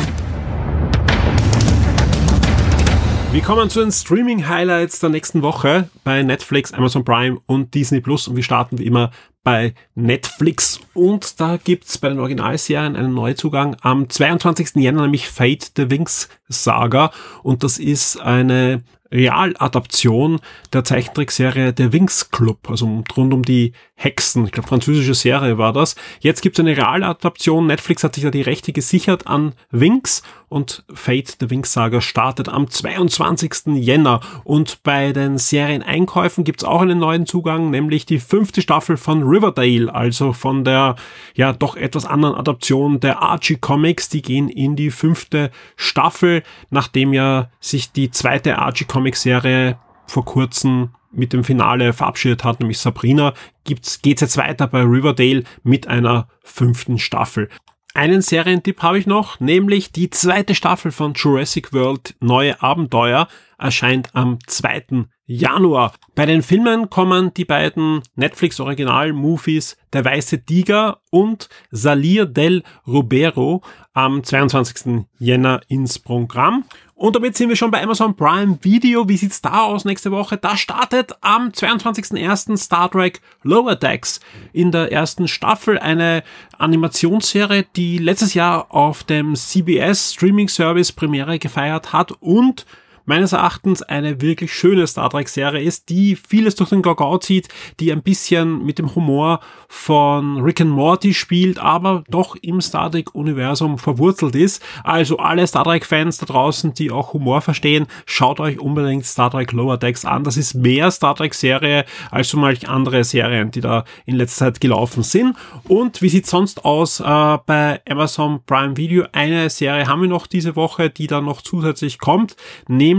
Wir 3.32 3.42
kommen 3.42 3.70
zu 3.70 3.80
den 3.80 3.92
Streaming-Highlights 3.92 5.00
der 5.00 5.10
nächsten 5.10 5.42
Woche 5.42 5.90
bei 6.04 6.22
Netflix, 6.22 6.72
Amazon 6.74 7.04
Prime 7.04 7.40
und 7.48 7.74
Disney 7.74 8.00
Plus 8.00 8.28
und 8.28 8.36
wir 8.36 8.44
starten 8.44 8.78
wie 8.78 8.86
immer 8.86 9.12
bei 9.44 9.74
Netflix 9.96 10.80
und 10.94 11.40
da 11.40 11.58
gibt's 11.58 11.98
bei 11.98 12.10
den 12.10 12.20
Originalserien 12.20 12.96
einen 12.96 13.14
Neuzugang 13.14 13.76
am 13.82 14.08
22. 14.08 14.76
Jänner, 14.76 15.04
nämlich 15.04 15.28
Fate 15.30 15.72
the 15.76 15.90
Wings 15.90 16.30
Saga 16.48 17.12
und 17.42 17.64
das 17.64 17.80
ist 17.80 18.20
eine 18.20 18.84
Realadaption 19.14 20.40
der 20.74 20.84
Zeichentrickserie 20.84 21.72
Der 21.72 21.94
Wings 21.94 22.32
Club, 22.32 22.70
also 22.70 23.04
rund 23.16 23.34
um 23.34 23.44
die 23.44 23.74
Hexen. 23.96 24.46
Ich 24.46 24.52
glaube, 24.52 24.68
französische 24.68 25.14
Serie 25.14 25.58
war 25.58 25.72
das. 25.72 25.96
Jetzt 26.20 26.42
gibt 26.42 26.58
es 26.58 26.66
eine 26.66 26.76
Realadaption. 26.76 27.68
Netflix 27.68 28.04
hat 28.04 28.16
sich 28.16 28.24
da 28.24 28.32
die 28.32 28.42
Rechte 28.42 28.74
gesichert 28.74 29.28
an 29.28 29.54
Wings 29.72 30.24
und 30.54 30.84
Fate 30.94 31.38
the 31.40 31.50
Wings 31.50 31.74
Saga 31.74 32.02
startet 32.02 32.50
am 32.50 32.70
22. 32.70 33.76
Jänner. 33.76 34.20
Und 34.44 34.84
bei 34.84 35.14
den 35.14 35.38
Serieneinkäufen 35.38 36.44
gibt 36.44 36.62
es 36.62 36.68
auch 36.68 36.82
einen 36.82 37.00
neuen 37.00 37.26
Zugang, 37.26 37.70
nämlich 37.70 38.06
die 38.06 38.20
fünfte 38.20 38.62
Staffel 38.62 38.98
von 38.98 39.24
Riverdale, 39.24 39.94
also 39.94 40.34
von 40.34 40.64
der 40.64 40.96
ja 41.36 41.54
doch 41.54 41.76
etwas 41.76 42.06
anderen 42.06 42.36
Adaption 42.36 43.00
der 43.00 43.22
Archie 43.22 43.58
Comics. 43.58 44.10
Die 44.10 44.22
gehen 44.22 44.50
in 44.50 44.76
die 44.76 44.92
fünfte 44.92 45.52
Staffel, 45.76 46.44
nachdem 46.70 47.14
ja 47.14 47.50
sich 47.60 47.92
die 47.92 48.12
zweite 48.12 48.58
Archie 48.58 48.86
Comics 48.86 49.04
Comic-Serie 49.04 49.78
vor 50.08 50.26
kurzem 50.26 50.90
mit 51.12 51.34
dem 51.34 51.44
Finale 51.44 51.94
verabschiedet 51.94 52.44
hat, 52.44 52.60
nämlich 52.60 52.80
Sabrina, 52.80 53.34
gibt's, 53.64 54.02
geht's 54.02 54.22
jetzt 54.22 54.38
weiter 54.38 54.68
bei 54.68 54.82
Riverdale 54.82 55.44
mit 55.64 55.88
einer 55.88 56.28
fünften 56.42 56.98
Staffel. 56.98 57.50
Einen 57.96 58.24
Serientipp 58.24 58.82
habe 58.82 58.98
ich 58.98 59.06
noch, 59.06 59.40
nämlich 59.40 59.92
die 59.92 60.10
zweite 60.10 60.56
Staffel 60.56 60.92
von 60.92 61.14
Jurassic 61.14 61.74
World 61.74 62.16
Neue 62.20 62.60
Abenteuer 62.60 63.28
erscheint 63.64 64.14
am 64.14 64.40
2. 64.46 65.06
Januar. 65.26 65.94
Bei 66.16 66.26
den 66.26 66.44
Filmen 66.44 66.90
kommen 66.90 67.34
die 67.34 67.46
beiden 67.46 68.02
Netflix-Original-Movies 68.16 69.78
Der 69.94 70.04
Weiße 70.04 70.44
Tiger 70.44 71.00
und 71.12 71.48
Salir 71.72 72.26
del 72.26 72.64
Rubero 72.86 73.64
am 73.94 74.24
22. 74.24 75.06
Jänner 75.18 75.62
ins 75.70 75.98
Programm. 75.98 76.66
Und 76.94 77.16
damit 77.16 77.38
sind 77.38 77.50
wir 77.50 77.56
schon 77.56 77.72
bei 77.72 77.82
Amazon 77.82 78.16
Prime 78.16 78.60
Video. 78.62 79.08
Wie 79.08 79.18
sieht's 79.18 79.42
da 79.42 79.64
aus 79.64 79.86
nächste 79.86 80.12
Woche? 80.12 80.38
Da 80.38 80.58
startet 80.58 81.14
am 81.22 81.50
22.01. 81.50 82.58
Star 82.58 82.92
Trek 82.92 83.22
Lower 83.44 83.76
Decks 83.76 84.20
in 84.52 84.72
der 84.72 84.92
ersten 84.92 85.28
Staffel 85.30 85.80
eine 85.80 86.24
Animationsserie, 86.58 87.66
die 87.76 87.98
letztes 87.98 88.34
Jahr 88.34 88.74
auf 88.74 89.04
dem 89.06 89.36
CBS 89.36 90.14
Streaming 90.14 90.50
Service 90.50 90.92
Premiere 90.92 91.40
gefeiert 91.40 91.94
hat 91.94 92.12
und 92.20 92.66
meines 93.06 93.34
Erachtens 93.34 93.82
eine 93.82 94.22
wirklich 94.22 94.54
schöne 94.54 94.88
Star 94.88 95.10
Trek-Serie 95.10 95.62
ist, 95.62 95.90
die 95.90 96.16
vieles 96.16 96.56
durch 96.56 96.70
den 96.70 96.82
Gagau 96.82 97.18
zieht, 97.18 97.50
die 97.80 97.92
ein 97.92 98.04
bisschen 98.04 98.66
mit 98.66 98.80
dem 98.80 98.96
Humor 98.96 99.40
von 99.68 100.42
Rick 100.42 100.62
and 100.62 100.72
Morty 100.72 101.14
spielt, 101.14 101.60
aber 101.60 102.04
doch 102.08 102.36
im 102.42 102.62
Star 102.62 102.92
Trek-Universum 102.92 103.78
verwurzelt 103.78 104.36
ist. 104.36 104.64
Also 104.84 105.18
alle 105.18 105.46
Star 105.48 105.64
Trek-Fans 105.64 106.18
da 106.20 106.26
draußen, 106.26 106.74
die 106.74 106.92
auch 106.92 107.14
Humor 107.14 107.42
verstehen, 107.42 107.88
schaut 108.06 108.40
euch 108.40 108.60
unbedingt 108.60 109.06
Star 109.06 109.32
Trek 109.32 109.52
Lower 109.52 109.78
Decks 109.78 110.06
an. 110.06 110.24
Das 110.24 110.38
ist 110.38 110.54
mehr 110.54 110.92
Star 110.92 111.16
Trek-Serie 111.16 111.86
als 112.12 112.30
so 112.30 112.38
manch 112.38 112.70
andere 112.70 113.04
Serien, 113.04 113.52
die 113.52 113.62
da 113.62 113.84
in 114.06 114.16
letzter 114.16 114.46
Zeit 114.46 114.62
gelaufen 114.62 115.04
sind. 115.04 115.36
Und 115.68 116.02
wie 116.02 116.10
sieht 116.10 116.28
sonst 116.28 116.66
aus 116.66 117.00
äh, 117.00 117.38
bei 117.46 117.82
Amazon 117.90 118.42
Prime 118.46 118.78
Video? 118.78 119.06
Eine 119.12 119.50
Serie 119.50 119.88
haben 119.88 120.02
wir 120.02 120.10
noch 120.10 120.28
diese 120.28 120.56
Woche, 120.56 120.90
die 120.90 121.08
dann 121.08 121.26
noch 121.26 121.42
zusätzlich 121.42 122.00
kommt, 122.00 122.36
nämlich 122.68 122.93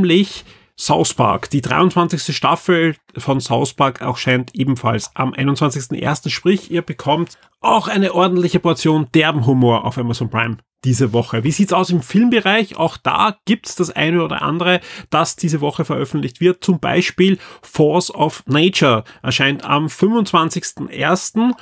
South 0.77 1.15
Park. 1.15 1.51
Die 1.51 1.61
23. 1.61 2.35
Staffel 2.35 2.97
von 3.17 3.41
South 3.41 3.75
Park 3.75 4.01
erscheint 4.01 4.51
ebenfalls 4.55 5.11
am 5.15 5.33
21.01. 5.33 6.31
Sprich, 6.31 6.71
ihr 6.71 6.83
bekommt 6.83 7.39
auch 7.61 7.89
eine 7.89 8.15
ordentliche 8.15 8.61
Portion 8.61 9.09
derben 9.15 9.47
Humor 9.47 9.85
auf 9.85 9.99
Amazon 9.99 10.31
Prime 10.31 10.59
diese 10.85 11.13
Woche. 11.13 11.45
Wie 11.45 11.51
sieht's 11.51 11.73
aus 11.73 11.91
im 11.91 12.03
Filmbereich? 12.03 12.77
Auch 12.77 12.97
da 12.97 13.39
gibt's 13.47 13.75
das 13.75 13.91
eine 13.91 14.23
oder 14.23 14.43
andere, 14.43 14.81
das 15.11 15.37
diese 15.37 15.61
Woche 15.61 15.85
veröffentlicht 15.85 16.41
wird. 16.41 16.63
Zum 16.63 16.79
Beispiel 16.79 17.39
Force 17.63 18.11
of 18.11 18.43
Nature 18.47 19.05
erscheint 19.23 19.65
am 19.65 19.87
25.01. 19.87 21.55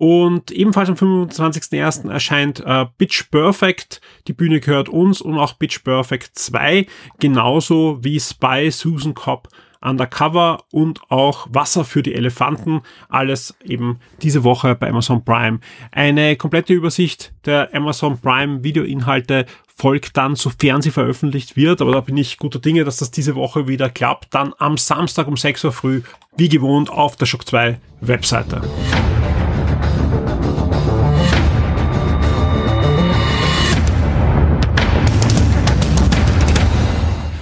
Und 0.00 0.50
ebenfalls 0.50 0.88
am 0.88 0.94
25.01. 0.94 2.10
erscheint 2.10 2.60
äh, 2.60 2.86
Pitch 2.96 3.30
Perfect, 3.30 4.00
die 4.28 4.32
Bühne 4.32 4.60
gehört 4.60 4.88
uns 4.88 5.20
und 5.20 5.36
auch 5.36 5.58
Pitch 5.58 5.84
Perfect 5.84 6.38
2, 6.38 6.86
genauso 7.18 7.98
wie 8.02 8.18
Spy 8.18 8.70
Susan 8.70 9.12
Cobb 9.12 9.48
Undercover 9.82 10.64
und 10.72 11.02
auch 11.10 11.48
Wasser 11.50 11.84
für 11.84 12.02
die 12.02 12.14
Elefanten. 12.14 12.80
Alles 13.10 13.54
eben 13.62 14.00
diese 14.22 14.42
Woche 14.42 14.74
bei 14.74 14.88
Amazon 14.88 15.22
Prime. 15.22 15.60
Eine 15.92 16.36
komplette 16.36 16.72
Übersicht 16.72 17.34
der 17.44 17.68
Amazon 17.74 18.18
Prime 18.18 18.64
Videoinhalte 18.64 19.44
folgt 19.76 20.16
dann, 20.16 20.34
sofern 20.34 20.80
sie 20.80 20.92
veröffentlicht 20.92 21.58
wird. 21.58 21.82
Aber 21.82 21.92
da 21.92 22.00
bin 22.00 22.16
ich 22.16 22.38
guter 22.38 22.58
Dinge, 22.58 22.84
dass 22.84 22.96
das 22.96 23.10
diese 23.10 23.34
Woche 23.34 23.68
wieder 23.68 23.90
klappt. 23.90 24.34
Dann 24.34 24.54
am 24.56 24.78
Samstag 24.78 25.28
um 25.28 25.36
6 25.36 25.62
Uhr 25.64 25.72
früh, 25.72 26.00
wie 26.38 26.48
gewohnt, 26.48 26.88
auf 26.88 27.16
der 27.16 27.26
Shock 27.26 27.46
2 27.46 27.78
Webseite. 28.00 28.62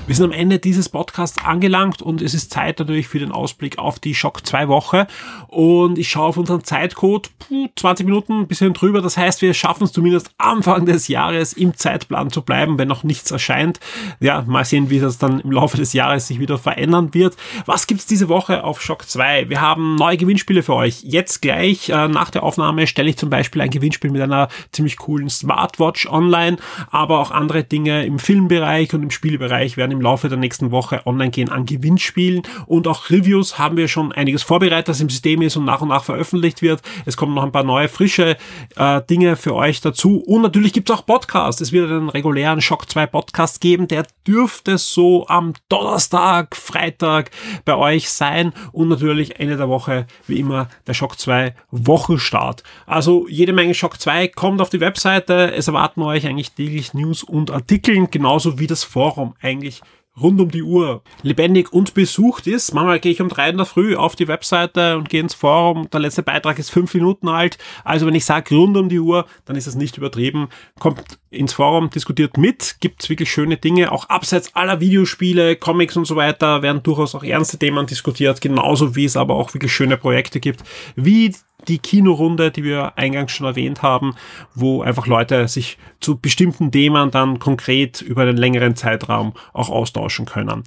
Wir 0.09 0.15
sind 0.15 0.25
am 0.25 0.33
Ende 0.33 0.59
dieses 0.59 0.89
Podcasts 0.89 1.37
angelangt 1.45 2.01
und 2.01 2.23
es 2.23 2.33
ist 2.33 2.51
Zeit 2.51 2.79
natürlich 2.79 3.09
für 3.09 3.19
den 3.19 3.31
Ausblick 3.31 3.79
auf 3.79 3.99
die 3.99 4.15
Schock 4.15 4.47
2 4.47 4.67
Woche. 4.69 5.07
Und 5.49 5.99
ich 5.99 6.09
schaue 6.09 6.29
auf 6.29 6.39
unseren 6.39 6.65
Zeitcode, 6.65 7.29
puh, 7.39 7.69
20 7.77 8.07
Minuten, 8.07 8.41
ein 8.41 8.47
bisschen 8.47 8.73
drüber. 8.73 9.03
Das 9.03 9.19
heißt, 9.19 9.43
wir 9.43 9.53
schaffen 9.53 9.85
es 9.85 9.93
zumindest 9.93 10.31
Anfang 10.39 10.87
des 10.87 11.09
Jahres 11.09 11.53
im 11.53 11.75
Zeitplan 11.77 12.31
zu 12.31 12.41
bleiben, 12.41 12.79
wenn 12.79 12.89
noch 12.89 13.05
nichts 13.05 13.31
erscheint. 13.31 13.81
Ja, 14.19 14.43
mal 14.47 14.65
sehen, 14.65 14.89
wie 14.89 14.99
das 14.99 15.19
dann 15.19 15.41
im 15.41 15.53
Laufe 15.53 15.77
des 15.77 15.93
Jahres 15.93 16.27
sich 16.27 16.41
wieder 16.41 16.57
verändern 16.57 17.13
wird. 17.13 17.37
Was 17.67 17.87
gibt's 17.87 18.07
diese 18.07 18.31
Woche 18.31 18.65
auf 18.65 18.81
Schock 18.81 19.07
2? 19.07 19.51
Wir 19.51 19.61
haben 19.61 19.97
neue 19.97 20.17
Gewinnspiele 20.17 20.63
für 20.63 20.75
euch. 20.75 21.03
Jetzt 21.03 21.43
gleich 21.43 21.91
äh, 21.91 22.09
nach 22.09 22.31
der 22.31 22.45
Aufnahme 22.45 22.87
stelle 22.87 23.11
ich 23.11 23.19
zum 23.19 23.29
Beispiel 23.29 23.61
ein 23.61 23.69
Gewinnspiel 23.69 24.11
mit 24.11 24.23
einer 24.23 24.49
ziemlich 24.73 24.97
coolen 24.97 25.29
Smartwatch 25.29 26.07
online, 26.07 26.57
aber 26.91 27.19
auch 27.19 27.31
andere 27.31 27.63
Dinge 27.63 28.07
im 28.07 28.19
Filmbereich 28.19 28.95
und 28.95 29.03
im 29.03 29.11
Spielbereich 29.11 29.77
werden 29.77 29.98
im 29.98 29.98
Laufe 30.01 30.29
der 30.29 30.39
nächsten 30.39 30.71
Woche 30.71 31.07
online 31.07 31.31
gehen 31.31 31.49
an 31.49 31.67
Gewinnspielen 31.67 32.43
und 32.67 32.87
auch 32.87 33.11
Reviews 33.11 33.59
haben 33.59 33.77
wir 33.77 33.89
schon 33.89 34.13
einiges 34.13 34.43
vorbereitet, 34.43 34.89
das 34.89 35.01
im 35.01 35.09
System 35.09 35.43
ist 35.43 35.57
und 35.57 35.65
nach 35.65 35.81
und 35.81 35.89
nach 35.89 36.05
veröffentlicht 36.05 36.63
wird. 36.63 36.83
Es 37.07 37.17
kommen 37.17 37.35
noch 37.35 37.43
ein 37.43 37.53
paar 37.53 37.65
neue, 37.65 37.89
frische 37.89 38.37
äh, 38.77 39.03
Dinge 39.09 39.37
für 39.37 39.55
euch 39.55 39.81
dazu 39.81 40.23
und 40.27 40.43
natürlich 40.43 40.73
gibt 40.73 40.91
es 40.91 40.97
auch 40.97 41.07
Podcasts. 41.07 41.61
Es 41.61 41.73
wird 41.73 41.91
einen 41.91 42.09
regulären 42.09 42.61
Shock 42.61 42.91
2 42.91 43.07
Podcast 43.07 43.61
geben, 43.61 43.89
der 43.89 44.07
dürfte 44.27 44.79
so 44.79 45.27
am 45.29 45.55
Donnerstag, 45.69 46.57
Freitag 46.57 47.31
bei 47.65 47.77
euch 47.77 48.11
sein 48.11 48.53
und 48.73 48.89
natürlich 48.89 49.41
Ende 49.41 49.57
der 49.57 49.69
Woche 49.69 50.07
wie 50.27 50.39
immer 50.39 50.69
der 50.87 50.95
Shock 50.95 51.19
2 51.19 51.55
Wochenstart. 51.71 52.63
Also 52.87 53.27
jede 53.29 53.53
Menge 53.53 53.75
Shock 53.75 54.01
2 54.01 54.29
kommt 54.29 54.61
auf 54.61 54.71
die 54.71 54.81
Webseite. 54.81 55.53
Es 55.53 55.69
erwarten 55.69 56.03
euch 56.03 56.27
eigentlich 56.27 56.53
täglich 56.53 56.95
News 56.95 57.23
und 57.23 57.51
Artikeln, 57.51 58.11
genauso 58.11 58.59
wie 58.59 58.67
das 58.67 58.85
Forum 58.85 59.35
eigentlich 59.41 59.83
rund 60.21 60.41
um 60.41 60.51
die 60.51 60.63
Uhr 60.63 61.03
lebendig 61.23 61.73
und 61.73 61.95
besucht 61.95 62.47
ist. 62.47 62.75
Manchmal 62.75 63.01
gehe 63.01 63.13
ich 63.13 63.21
um 63.21 63.29
drei 63.29 63.51
in 63.51 63.57
der 63.57 63.67
Früh 63.67 63.97
auf 63.97 64.17
die 64.17 64.29
Webseite 64.29 64.97
und 64.97 65.09
gehe 65.09 65.21
ins 65.21 65.35
Forum. 65.35 65.89
Der 65.91 66.01
letzte 66.01 66.23
Beitrag 66.23 66.59
ist 66.59 66.71
fünf 66.71 66.95
Minuten 66.95 67.29
alt. 67.29 67.59
Also 67.85 68.07
wenn 68.07 68.15
ich 68.15 68.25
sage 68.25 68.55
rund 68.55 68.77
um 68.77 68.89
die 68.89 69.01
Uhr, 69.01 69.27
dann 69.45 69.57
ist 69.57 69.67
das 69.67 69.75
nicht 69.75 69.97
übertrieben. 69.97 70.49
Kommt 70.79 71.19
ins 71.31 71.53
Forum, 71.53 71.91
diskutiert 71.91 72.37
mit, 72.39 72.77
gibt 72.81 73.09
wirklich 73.09 73.31
schöne 73.31 73.57
Dinge. 73.57 73.93
Auch 73.93 74.09
abseits 74.09 74.55
aller 74.55 74.81
Videospiele, 74.81 75.57
Comics 75.57 75.97
und 75.97 76.07
so 76.07 76.17
weiter 76.17 76.63
werden 76.63 76.83
durchaus 76.83 77.15
auch 77.15 77.25
ernste 77.25 77.59
Themen 77.59 77.87
diskutiert. 77.87 78.41
Genauso 78.41 78.97
wie 78.97 79.05
es 79.05 79.17
aber 79.17 79.35
auch 79.35 79.55
wirklich 79.55 79.73
schöne 79.73 79.97
Projekte 79.97 80.41
gibt, 80.41 80.63
wie 80.97 81.35
die 81.69 81.79
Kinorunde, 81.79 82.51
die 82.51 82.65
wir 82.65 82.97
eingangs 82.97 83.33
schon 83.33 83.47
erwähnt 83.47 83.83
haben, 83.83 84.15
wo 84.55 84.83
einfach 84.83 85.07
Leute 85.07 85.47
sich 85.49 85.79
zu 86.01 86.19
bestimmten 86.19 86.73
Themen 86.73 87.11
dann 87.11 87.39
konkret 87.39 88.01
über 88.01 88.23
einen 88.23 88.37
längeren 88.37 88.75
Zeitraum 88.77 89.35
auch 89.53 89.69
austauschen 89.69 90.27
können. 90.27 90.65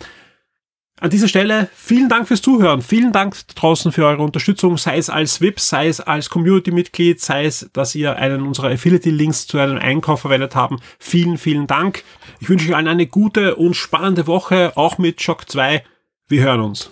An 1.02 1.10
dieser 1.10 1.28
Stelle 1.28 1.68
vielen 1.74 2.10
Dank 2.10 2.28
fürs 2.28 2.44
Zuhören. 2.44 2.84
Vielen 2.84 3.12
Dank 3.12 3.36
draußen 3.56 3.92
für 3.92 4.06
eure 4.06 4.22
Unterstützung, 4.22 4.78
sei 4.78 5.00
es 5.00 5.10
als 5.10 5.42
VIP, 5.42 5.60
sei 5.60 5.88
es 5.88 6.00
als 6.00 6.30
Community-Mitglied, 6.30 7.20
sei 7.20 7.46
es, 7.46 7.72
dass 7.74 7.96
ihr 7.96 8.18
einen 8.18 8.44
unserer 8.44 8.70
Affiliate-Links 8.70 9.48
zu 9.48 9.58
einem 9.58 9.80
Einkauf 9.80 10.22
verwendet 10.22 10.56
haben. 10.56 10.78
Vielen, 11.00 11.40
vielen 11.40 11.66
Dank. 11.66 12.04
Ich 12.40 12.50
wünsche 12.50 12.70
euch 12.70 12.76
allen 12.76 12.88
eine 12.88 13.08
gute 13.08 13.56
und 13.56 13.74
spannende 13.74 14.28
Woche, 14.28 14.74
auch 14.76 15.00
mit 15.00 15.24
Shock 15.24 15.50
2. 15.50 15.84
Wir 16.28 16.44
hören 16.44 16.62
uns. 16.62 16.92